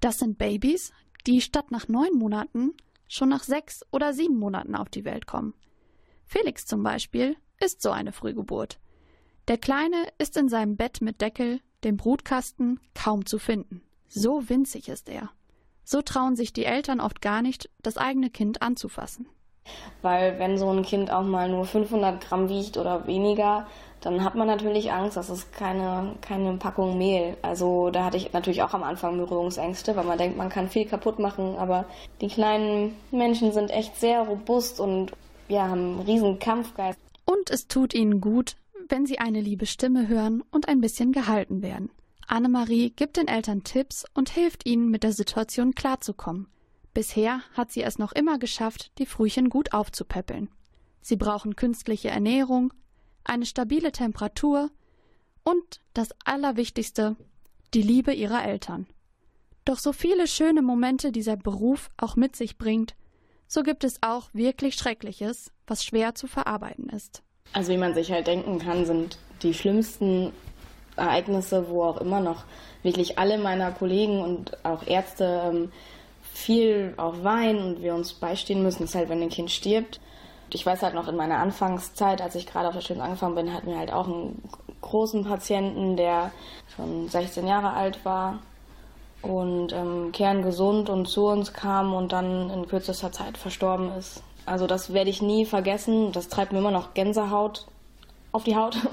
Das 0.00 0.18
sind 0.18 0.36
Babys, 0.36 0.92
die 1.26 1.40
statt 1.40 1.70
nach 1.70 1.88
neun 1.88 2.14
Monaten 2.14 2.74
schon 3.08 3.30
nach 3.30 3.42
sechs 3.42 3.86
oder 3.90 4.12
sieben 4.12 4.38
Monaten 4.38 4.74
auf 4.74 4.90
die 4.90 5.06
Welt 5.06 5.26
kommen. 5.26 5.54
Felix 6.26 6.66
zum 6.66 6.82
Beispiel 6.82 7.36
ist 7.58 7.80
so 7.80 7.90
eine 7.90 8.12
Frühgeburt. 8.12 8.78
Der 9.48 9.56
Kleine 9.56 10.08
ist 10.18 10.36
in 10.36 10.50
seinem 10.50 10.76
Bett 10.76 11.00
mit 11.00 11.22
Deckel, 11.22 11.60
dem 11.84 11.96
Brutkasten, 11.96 12.80
kaum 12.94 13.26
zu 13.26 13.38
finden. 13.38 13.82
So 14.08 14.48
winzig 14.48 14.88
ist 14.88 15.08
er. 15.08 15.30
So 15.84 16.02
trauen 16.02 16.36
sich 16.36 16.52
die 16.52 16.64
Eltern 16.64 17.00
oft 17.00 17.22
gar 17.22 17.42
nicht, 17.42 17.70
das 17.82 17.96
eigene 17.96 18.30
Kind 18.30 18.62
anzufassen. 18.62 19.26
Weil 20.02 20.38
wenn 20.38 20.58
so 20.58 20.70
ein 20.70 20.82
Kind 20.82 21.10
auch 21.10 21.22
mal 21.22 21.48
nur 21.48 21.64
500 21.64 22.20
Gramm 22.20 22.48
wiegt 22.48 22.76
oder 22.76 23.06
weniger, 23.06 23.66
dann 24.00 24.22
hat 24.22 24.34
man 24.34 24.46
natürlich 24.46 24.92
Angst, 24.92 25.16
das 25.16 25.28
ist 25.28 25.52
keine, 25.52 26.14
keine 26.20 26.54
Packung 26.54 26.98
Mehl. 26.98 27.36
Also 27.42 27.90
da 27.90 28.04
hatte 28.04 28.16
ich 28.16 28.32
natürlich 28.32 28.62
auch 28.62 28.74
am 28.74 28.82
Anfang 28.82 29.16
Berührungsängste, 29.18 29.96
weil 29.96 30.04
man 30.04 30.18
denkt, 30.18 30.36
man 30.36 30.48
kann 30.48 30.68
viel 30.68 30.86
kaputt 30.86 31.18
machen, 31.18 31.56
aber 31.56 31.84
die 32.20 32.28
kleinen 32.28 32.94
Menschen 33.10 33.52
sind 33.52 33.70
echt 33.70 33.96
sehr 33.96 34.20
robust 34.22 34.80
und 34.80 35.12
ja, 35.48 35.62
haben 35.68 35.98
einen 35.98 36.00
riesen 36.00 36.38
Kampfgeist. 36.38 36.98
Und 37.24 37.50
es 37.50 37.66
tut 37.66 37.92
ihnen 37.92 38.20
gut, 38.20 38.56
wenn 38.88 39.06
sie 39.06 39.18
eine 39.18 39.40
liebe 39.40 39.66
Stimme 39.66 40.08
hören 40.08 40.42
und 40.50 40.68
ein 40.68 40.80
bisschen 40.80 41.12
gehalten 41.12 41.62
werden. 41.62 41.90
Annemarie 42.26 42.90
gibt 42.90 43.16
den 43.16 43.28
Eltern 43.28 43.64
Tipps 43.64 44.04
und 44.14 44.30
hilft 44.30 44.66
ihnen, 44.66 44.90
mit 44.90 45.02
der 45.02 45.12
Situation 45.12 45.74
klarzukommen. 45.74 46.48
Bisher 46.92 47.40
hat 47.54 47.72
sie 47.72 47.82
es 47.82 47.98
noch 47.98 48.12
immer 48.12 48.38
geschafft, 48.38 48.92
die 48.98 49.06
Frühchen 49.06 49.48
gut 49.48 49.72
aufzupäppeln. 49.72 50.50
Sie 51.00 51.16
brauchen 51.16 51.56
künstliche 51.56 52.08
Ernährung, 52.08 52.74
eine 53.24 53.46
stabile 53.46 53.92
Temperatur 53.92 54.70
und 55.44 55.80
das 55.94 56.10
Allerwichtigste, 56.24 57.16
die 57.72 57.82
Liebe 57.82 58.12
ihrer 58.12 58.44
Eltern. 58.44 58.86
Doch 59.64 59.78
so 59.78 59.92
viele 59.92 60.26
schöne 60.26 60.62
Momente 60.62 61.12
dieser 61.12 61.36
Beruf 61.36 61.90
auch 61.96 62.16
mit 62.16 62.36
sich 62.36 62.58
bringt, 62.58 62.94
so 63.46 63.62
gibt 63.62 63.84
es 63.84 64.02
auch 64.02 64.28
wirklich 64.34 64.74
Schreckliches, 64.74 65.50
was 65.66 65.84
schwer 65.84 66.14
zu 66.14 66.26
verarbeiten 66.26 66.88
ist. 66.90 67.22
Also 67.52 67.72
wie 67.72 67.78
man 67.78 67.94
sich 67.94 68.12
halt 68.12 68.26
denken 68.26 68.58
kann, 68.58 68.84
sind 68.84 69.18
die 69.42 69.54
schlimmsten 69.54 70.32
Ereignisse, 70.96 71.68
wo 71.68 71.84
auch 71.84 71.98
immer 71.98 72.20
noch 72.20 72.44
wirklich 72.82 73.18
alle 73.18 73.38
meiner 73.38 73.72
Kollegen 73.72 74.20
und 74.20 74.64
auch 74.64 74.86
Ärzte 74.86 75.42
ähm, 75.44 75.72
viel 76.32 76.94
auch 76.96 77.24
weinen 77.24 77.62
und 77.62 77.82
wir 77.82 77.94
uns 77.94 78.14
beistehen 78.14 78.62
müssen, 78.62 78.84
ist 78.84 78.94
halt, 78.94 79.08
wenn 79.08 79.22
ein 79.22 79.28
Kind 79.28 79.50
stirbt. 79.50 80.00
Ich 80.52 80.64
weiß 80.64 80.82
halt 80.82 80.94
noch 80.94 81.08
in 81.08 81.16
meiner 81.16 81.38
Anfangszeit, 81.38 82.22
als 82.22 82.34
ich 82.34 82.46
gerade 82.46 82.68
auf 82.68 82.74
der 82.74 82.80
Station 82.80 83.04
angefangen 83.04 83.34
bin, 83.34 83.52
hatten 83.52 83.70
wir 83.70 83.78
halt 83.78 83.92
auch 83.92 84.06
einen 84.06 84.42
großen 84.80 85.24
Patienten, 85.24 85.96
der 85.96 86.30
schon 86.74 87.08
16 87.08 87.46
Jahre 87.46 87.72
alt 87.72 88.04
war 88.04 88.38
und 89.20 89.72
ähm, 89.72 90.12
kerngesund 90.12 90.88
und 90.88 91.06
zu 91.06 91.26
uns 91.26 91.52
kam 91.52 91.92
und 91.92 92.12
dann 92.12 92.50
in 92.50 92.68
kürzester 92.68 93.12
Zeit 93.12 93.36
verstorben 93.36 93.92
ist. 93.98 94.22
Also 94.48 94.66
das 94.66 94.92
werde 94.92 95.10
ich 95.10 95.22
nie 95.22 95.46
vergessen. 95.46 96.12
Das 96.12 96.28
treibt 96.28 96.52
mir 96.52 96.58
immer 96.58 96.70
noch 96.70 96.94
Gänsehaut 96.94 97.66
auf 98.32 98.44
die 98.44 98.56
Haut. 98.56 98.76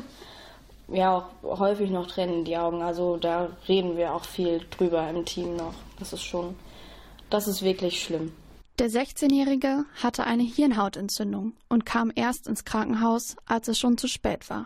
Ja, 0.88 1.28
auch 1.42 1.60
häufig 1.60 1.90
noch 1.90 2.06
Tränen 2.06 2.36
in 2.36 2.46
die 2.46 2.58
Augen. 2.58 2.84
Also 2.84 3.18
da 3.18 3.50
reden 3.68 3.98
wir 3.98 4.14
auch 4.14 4.24
viel 4.24 4.62
drüber 4.70 5.10
im 5.10 5.26
Team 5.26 5.56
noch. 5.56 5.74
Das 5.98 6.14
ist 6.14 6.22
schon, 6.22 6.54
das 7.32 7.48
ist 7.48 7.64
wirklich 7.64 8.04
schlimm. 8.04 8.34
Der 8.78 8.92
16-Jährige 8.92 9.86
hatte 9.96 10.26
eine 10.26 10.44
Hirnhautentzündung 10.44 11.54
und 11.70 11.88
kam 11.88 12.12
erst 12.14 12.48
ins 12.48 12.66
Krankenhaus, 12.66 13.36
als 13.48 13.68
es 13.68 13.80
schon 13.80 13.98
zu 13.98 14.08
spät 14.08 14.48
war. 14.52 14.66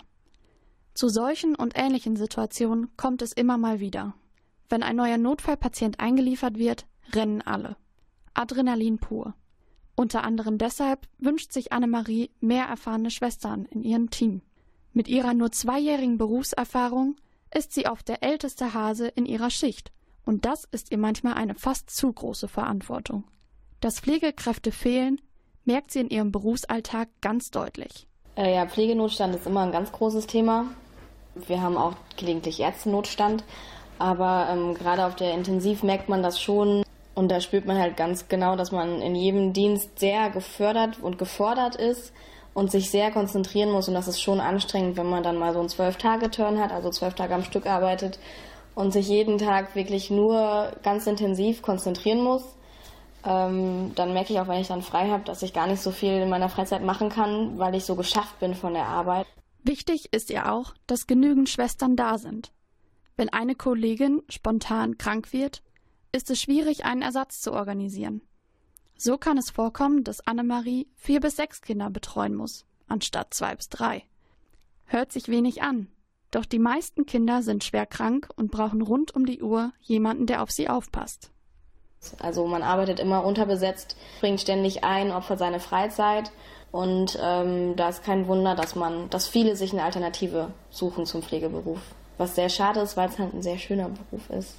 Zu 0.94 1.08
solchen 1.08 1.56
und 1.56 1.78
ähnlichen 1.78 2.18
Situationen 2.18 2.90
kommt 2.98 3.22
es 3.22 3.32
immer 3.32 3.58
mal 3.58 3.80
wieder. 3.80 4.14
Wenn 4.68 4.84
ein 4.84 4.98
neuer 4.98 5.18
Notfallpatient 5.18 6.02
eingeliefert 6.02 6.58
wird, 6.58 6.86
rennen 7.14 7.42
alle. 7.42 7.78
Adrenalin 8.34 8.98
pur. 8.98 9.36
Unter 10.00 10.24
anderem 10.24 10.58
deshalb 10.58 11.10
wünscht 11.18 11.52
sich 11.52 11.74
Annemarie 11.74 12.32
mehr 12.40 12.64
erfahrene 12.64 13.12
Schwestern 13.12 13.66
in 13.66 13.84
ihrem 13.84 14.10
Team. 14.10 14.42
Mit 14.94 15.10
ihrer 15.10 15.34
nur 15.34 15.52
zweijährigen 15.52 16.18
Berufserfahrung 16.18 17.18
ist 17.54 17.74
sie 17.74 17.86
oft 17.86 18.08
der 18.08 18.24
älteste 18.24 18.74
Hase 18.74 19.10
in 19.10 19.26
ihrer 19.26 19.50
Schicht. 19.50 19.92
Und 20.26 20.46
das 20.46 20.64
ist 20.72 20.90
ihr 20.94 20.98
manchmal 20.98 21.34
eine 21.34 21.54
fast 21.54 21.90
zu 21.90 22.14
große 22.14 22.48
Verantwortung. 22.48 23.26
Dass 23.82 24.00
Pflegekräfte 24.00 24.72
fehlen, 24.72 25.20
merkt 25.66 25.92
sie 25.92 26.00
in 26.00 26.10
ihrem 26.10 26.32
Berufsalltag 26.32 27.10
ganz 27.20 27.52
deutlich. 27.52 28.08
Äh, 28.38 28.56
ja, 28.56 28.68
Pflegenotstand 28.68 29.36
ist 29.36 29.48
immer 29.48 29.64
ein 29.64 29.74
ganz 29.74 29.92
großes 29.92 30.28
Thema. 30.28 30.68
Wir 31.36 31.62
haben 31.62 31.76
auch 31.76 31.96
gelegentlich 32.16 32.62
Ärztenotstand, 32.62 33.44
aber 33.98 34.48
ähm, 34.50 34.76
gerade 34.76 35.06
auf 35.06 35.18
der 35.18 35.34
Intensiv 35.34 35.84
merkt 35.84 36.08
man 36.08 36.24
das 36.24 36.42
schon. 36.42 36.86
Und 37.16 37.30
da 37.30 37.42
spürt 37.42 37.66
man 37.66 37.78
halt 37.78 37.98
ganz 37.98 38.28
genau, 38.28 38.56
dass 38.56 38.72
man 38.72 39.02
in 39.02 39.16
jedem 39.16 39.54
Dienst 39.54 40.00
sehr 40.00 40.30
gefördert 40.30 41.00
und 41.02 41.18
gefordert 41.18 41.76
ist 41.76 42.14
und 42.54 42.72
sich 42.72 42.90
sehr 42.90 43.12
konzentrieren 43.12 43.72
muss. 43.72 43.88
Und 43.88 43.94
das 43.94 44.08
ist 44.08 44.22
schon 44.22 44.40
anstrengend, 44.40 44.98
wenn 44.98 45.10
man 45.10 45.24
dann 45.24 45.38
mal 45.38 45.54
so 45.54 45.60
einen 45.60 45.70
Zwölf-Tage-Turn 45.70 46.60
hat, 46.60 46.72
also 46.72 46.90
zwölf 46.90 47.14
Tage 47.14 47.36
am 47.36 47.44
Stück 47.44 47.66
arbeitet 47.66 48.20
und 48.76 48.94
sich 48.94 49.08
jeden 49.08 49.38
Tag 49.38 49.76
wirklich 49.76 50.10
nur 50.10 50.72
ganz 50.84 51.08
intensiv 51.08 51.62
konzentrieren 51.62 52.22
muss. 52.22 52.44
Ähm, 53.26 53.92
dann 53.96 54.14
merke 54.14 54.32
ich 54.32 54.40
auch, 54.40 54.48
wenn 54.48 54.62
ich 54.62 54.70
dann 54.70 54.82
frei 54.82 55.10
habe, 55.10 55.24
dass 55.26 55.44
ich 55.44 55.54
gar 55.54 55.68
nicht 55.68 55.82
so 55.82 55.92
viel 55.92 56.14
in 56.14 56.30
meiner 56.30 56.48
Freizeit 56.48 56.84
machen 56.84 57.10
kann, 57.10 57.60
weil 57.60 57.76
ich 57.76 57.84
so 57.84 57.96
geschafft 57.96 58.40
bin 58.40 58.56
von 58.56 58.74
der 58.74 58.86
Arbeit. 58.86 59.28
Wichtig 59.64 60.14
ist 60.14 60.30
ihr 60.30 60.52
auch, 60.52 60.74
dass 60.88 61.08
genügend 61.08 61.50
Schwestern 61.50 61.98
da 61.98 62.18
sind. 62.18 62.52
Wenn 63.18 63.28
eine 63.28 63.56
Kollegin 63.56 64.22
spontan 64.30 64.98
krank 64.98 65.34
wird, 65.34 65.62
ist 66.12 66.30
es 66.30 66.42
schwierig, 66.42 66.86
einen 66.86 67.02
Ersatz 67.02 67.42
zu 67.42 67.54
organisieren. 67.54 68.22
So 68.98 69.18
kann 69.18 69.38
es 69.38 69.50
vorkommen, 69.50 70.04
dass 70.04 70.26
Annemarie 70.28 70.88
vier 70.96 71.20
bis 71.20 71.36
sechs 71.36 71.62
Kinder 71.62 71.90
betreuen 71.90 72.36
muss, 72.36 72.66
anstatt 72.88 73.34
zwei 73.34 73.56
bis 73.56 73.70
drei. 73.70 74.04
Hört 74.86 75.12
sich 75.12 75.28
wenig 75.28 75.62
an, 75.62 75.88
doch 76.32 76.46
die 76.46 76.60
meisten 76.60 77.06
Kinder 77.06 77.42
sind 77.42 77.64
schwer 77.64 77.86
krank 77.86 78.30
und 78.36 78.52
brauchen 78.52 78.82
rund 78.82 79.16
um 79.16 79.26
die 79.26 79.42
Uhr 79.42 79.72
jemanden, 79.82 80.26
der 80.26 80.44
auf 80.44 80.52
sie 80.52 80.70
aufpasst. 80.70 81.32
Also 82.20 82.46
man 82.48 82.64
arbeitet 82.64 83.00
immer 83.00 83.26
unterbesetzt, 83.26 83.98
bringt 84.20 84.40
ständig 84.40 84.84
ein, 84.84 85.12
opfert 85.12 85.40
seine 85.40 85.60
Freizeit 85.60 86.32
und 86.72 87.18
ähm, 87.22 87.76
da 87.76 87.90
ist 87.90 88.04
kein 88.04 88.28
Wunder, 88.28 88.56
dass 88.56 88.76
man, 88.76 89.10
dass 89.10 89.28
viele 89.28 89.56
sich 89.56 89.74
eine 89.74 89.84
Alternative 89.84 90.54
suchen 90.70 91.06
zum 91.06 91.24
Pflegeberuf. 91.24 91.80
Was 92.18 92.36
sehr 92.36 92.50
schade 92.50 92.80
ist, 92.82 92.96
weil 92.96 93.10
es 93.10 93.18
halt 93.18 93.34
ein 93.34 93.42
sehr 93.42 93.58
schöner 93.58 93.90
Beruf 93.90 94.30
ist. 94.30 94.56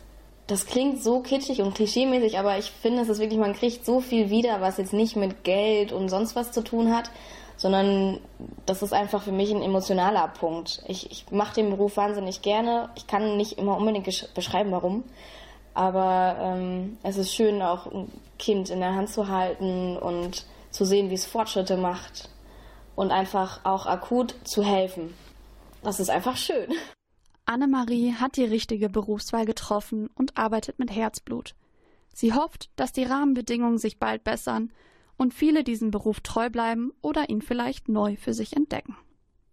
Das 0.50 0.66
klingt 0.66 1.00
so 1.00 1.20
kitschig 1.20 1.62
und 1.62 1.76
klischeemäßig, 1.76 2.36
aber 2.36 2.58
ich 2.58 2.72
finde, 2.72 3.02
es 3.02 3.08
ist 3.08 3.20
wirklich, 3.20 3.38
man 3.38 3.54
kriegt 3.54 3.86
so 3.86 4.00
viel 4.00 4.30
wieder, 4.30 4.60
was 4.60 4.78
jetzt 4.78 4.92
nicht 4.92 5.14
mit 5.14 5.44
Geld 5.44 5.92
und 5.92 6.08
sonst 6.08 6.34
was 6.34 6.50
zu 6.50 6.64
tun 6.64 6.92
hat, 6.92 7.08
sondern 7.56 8.18
das 8.66 8.82
ist 8.82 8.92
einfach 8.92 9.22
für 9.22 9.30
mich 9.30 9.52
ein 9.52 9.62
emotionaler 9.62 10.26
Punkt. 10.26 10.82
Ich, 10.88 11.08
ich 11.12 11.30
mache 11.30 11.54
den 11.54 11.70
Beruf 11.70 11.96
wahnsinnig 11.96 12.42
gerne. 12.42 12.88
Ich 12.96 13.06
kann 13.06 13.36
nicht 13.36 13.58
immer 13.58 13.76
unbedingt 13.76 14.34
beschreiben, 14.34 14.72
warum. 14.72 15.04
Aber 15.72 16.36
ähm, 16.40 16.98
es 17.04 17.16
ist 17.16 17.32
schön, 17.32 17.62
auch 17.62 17.86
ein 17.86 18.10
Kind 18.40 18.70
in 18.70 18.80
der 18.80 18.96
Hand 18.96 19.10
zu 19.10 19.28
halten 19.28 19.96
und 19.98 20.46
zu 20.72 20.84
sehen, 20.84 21.10
wie 21.10 21.14
es 21.14 21.26
Fortschritte 21.26 21.76
macht 21.76 22.28
und 22.96 23.12
einfach 23.12 23.60
auch 23.62 23.86
akut 23.86 24.34
zu 24.42 24.64
helfen. 24.64 25.14
Das 25.84 26.00
ist 26.00 26.10
einfach 26.10 26.36
schön. 26.36 26.74
Annemarie 27.50 28.14
hat 28.14 28.36
die 28.36 28.44
richtige 28.44 28.88
Berufswahl 28.88 29.44
getroffen 29.44 30.08
und 30.14 30.38
arbeitet 30.38 30.78
mit 30.78 30.94
Herzblut. 30.94 31.56
Sie 32.14 32.32
hofft, 32.32 32.70
dass 32.76 32.92
die 32.92 33.02
Rahmenbedingungen 33.02 33.78
sich 33.78 33.98
bald 33.98 34.22
bessern 34.24 34.72
und 35.16 35.34
viele 35.34 35.64
diesem 35.64 35.90
Beruf 35.90 36.20
treu 36.20 36.48
bleiben 36.48 36.92
oder 37.02 37.28
ihn 37.28 37.42
vielleicht 37.42 37.88
neu 37.88 38.14
für 38.16 38.34
sich 38.34 38.56
entdecken. 38.56 38.96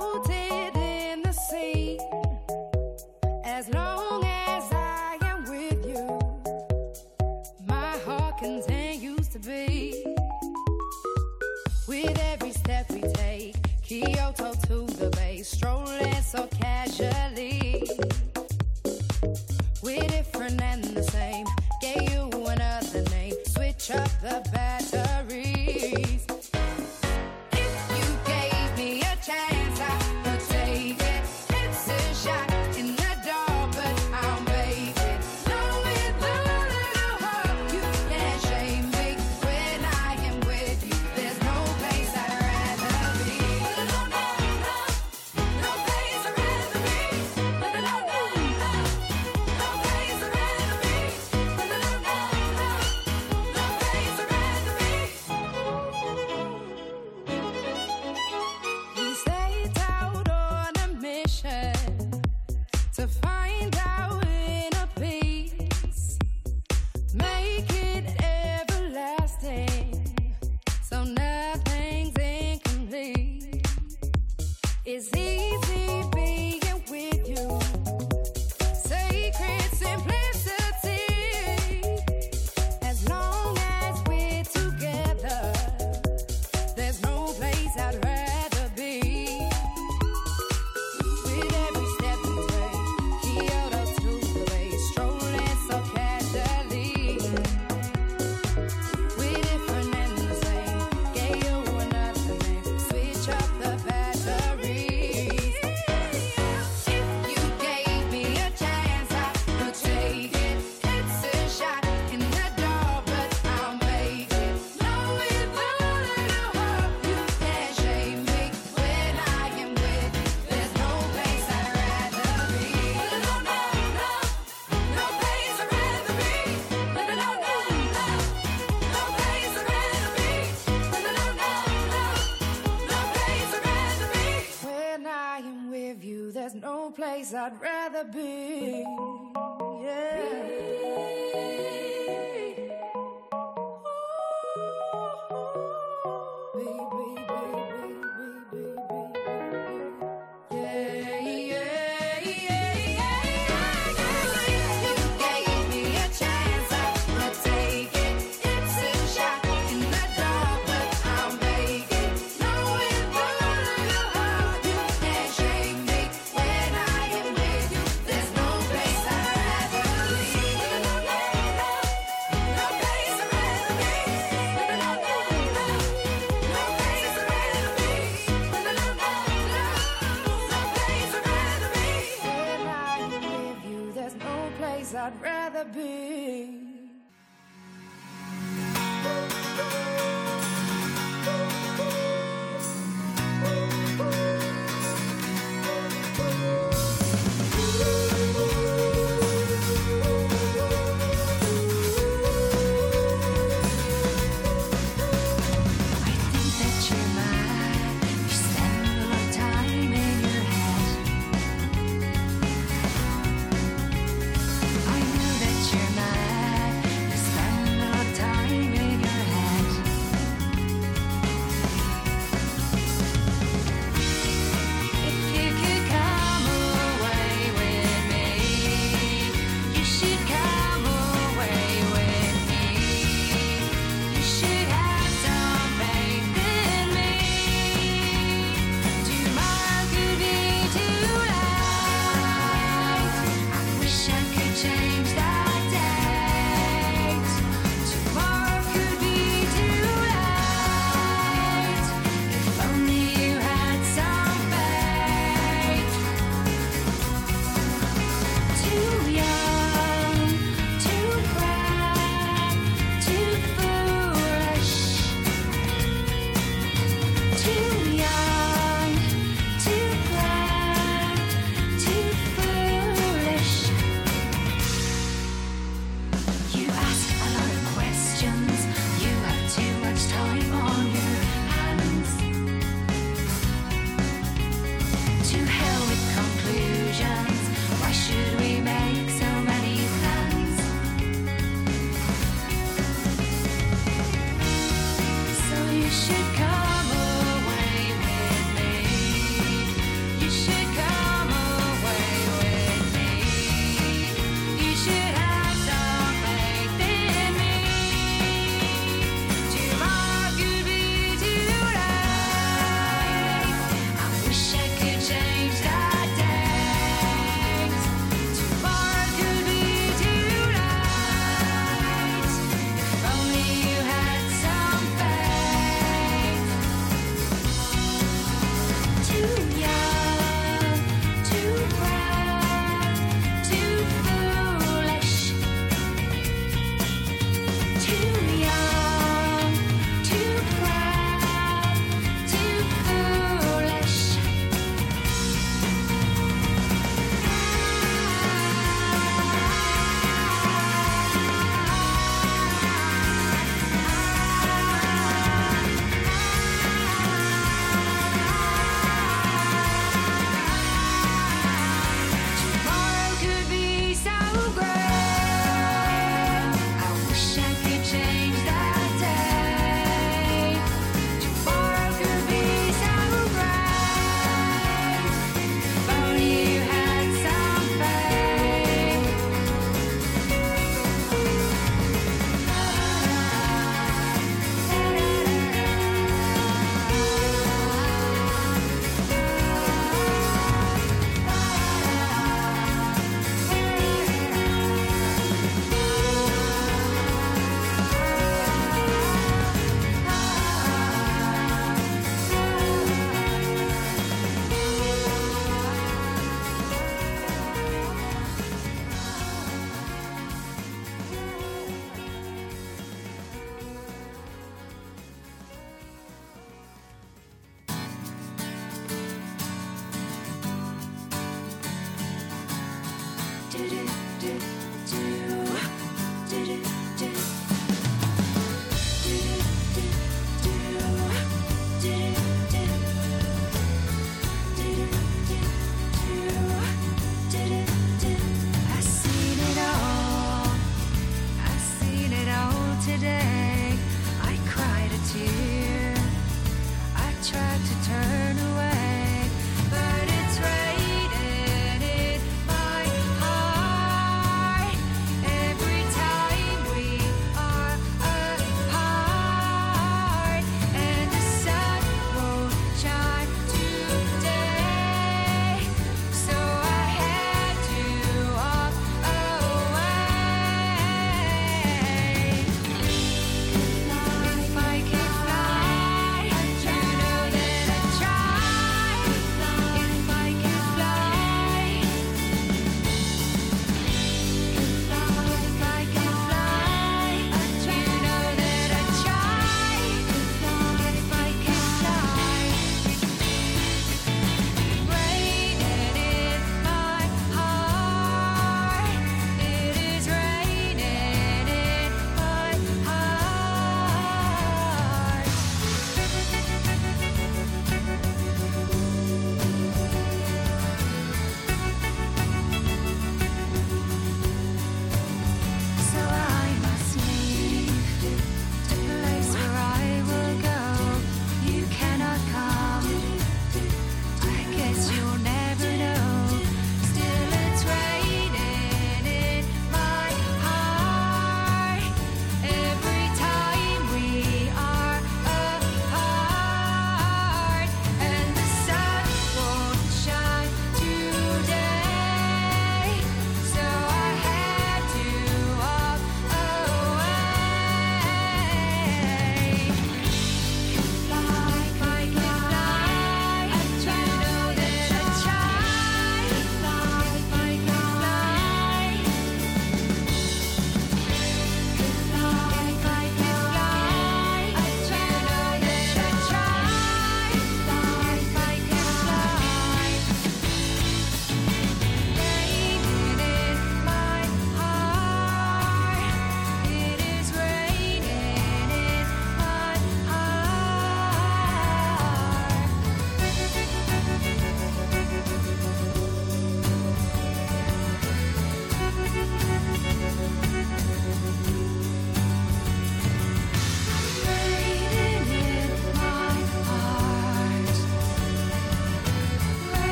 place 136.98 137.32
I'd 137.32 137.52
rather 137.62 138.02
be. 138.02 138.87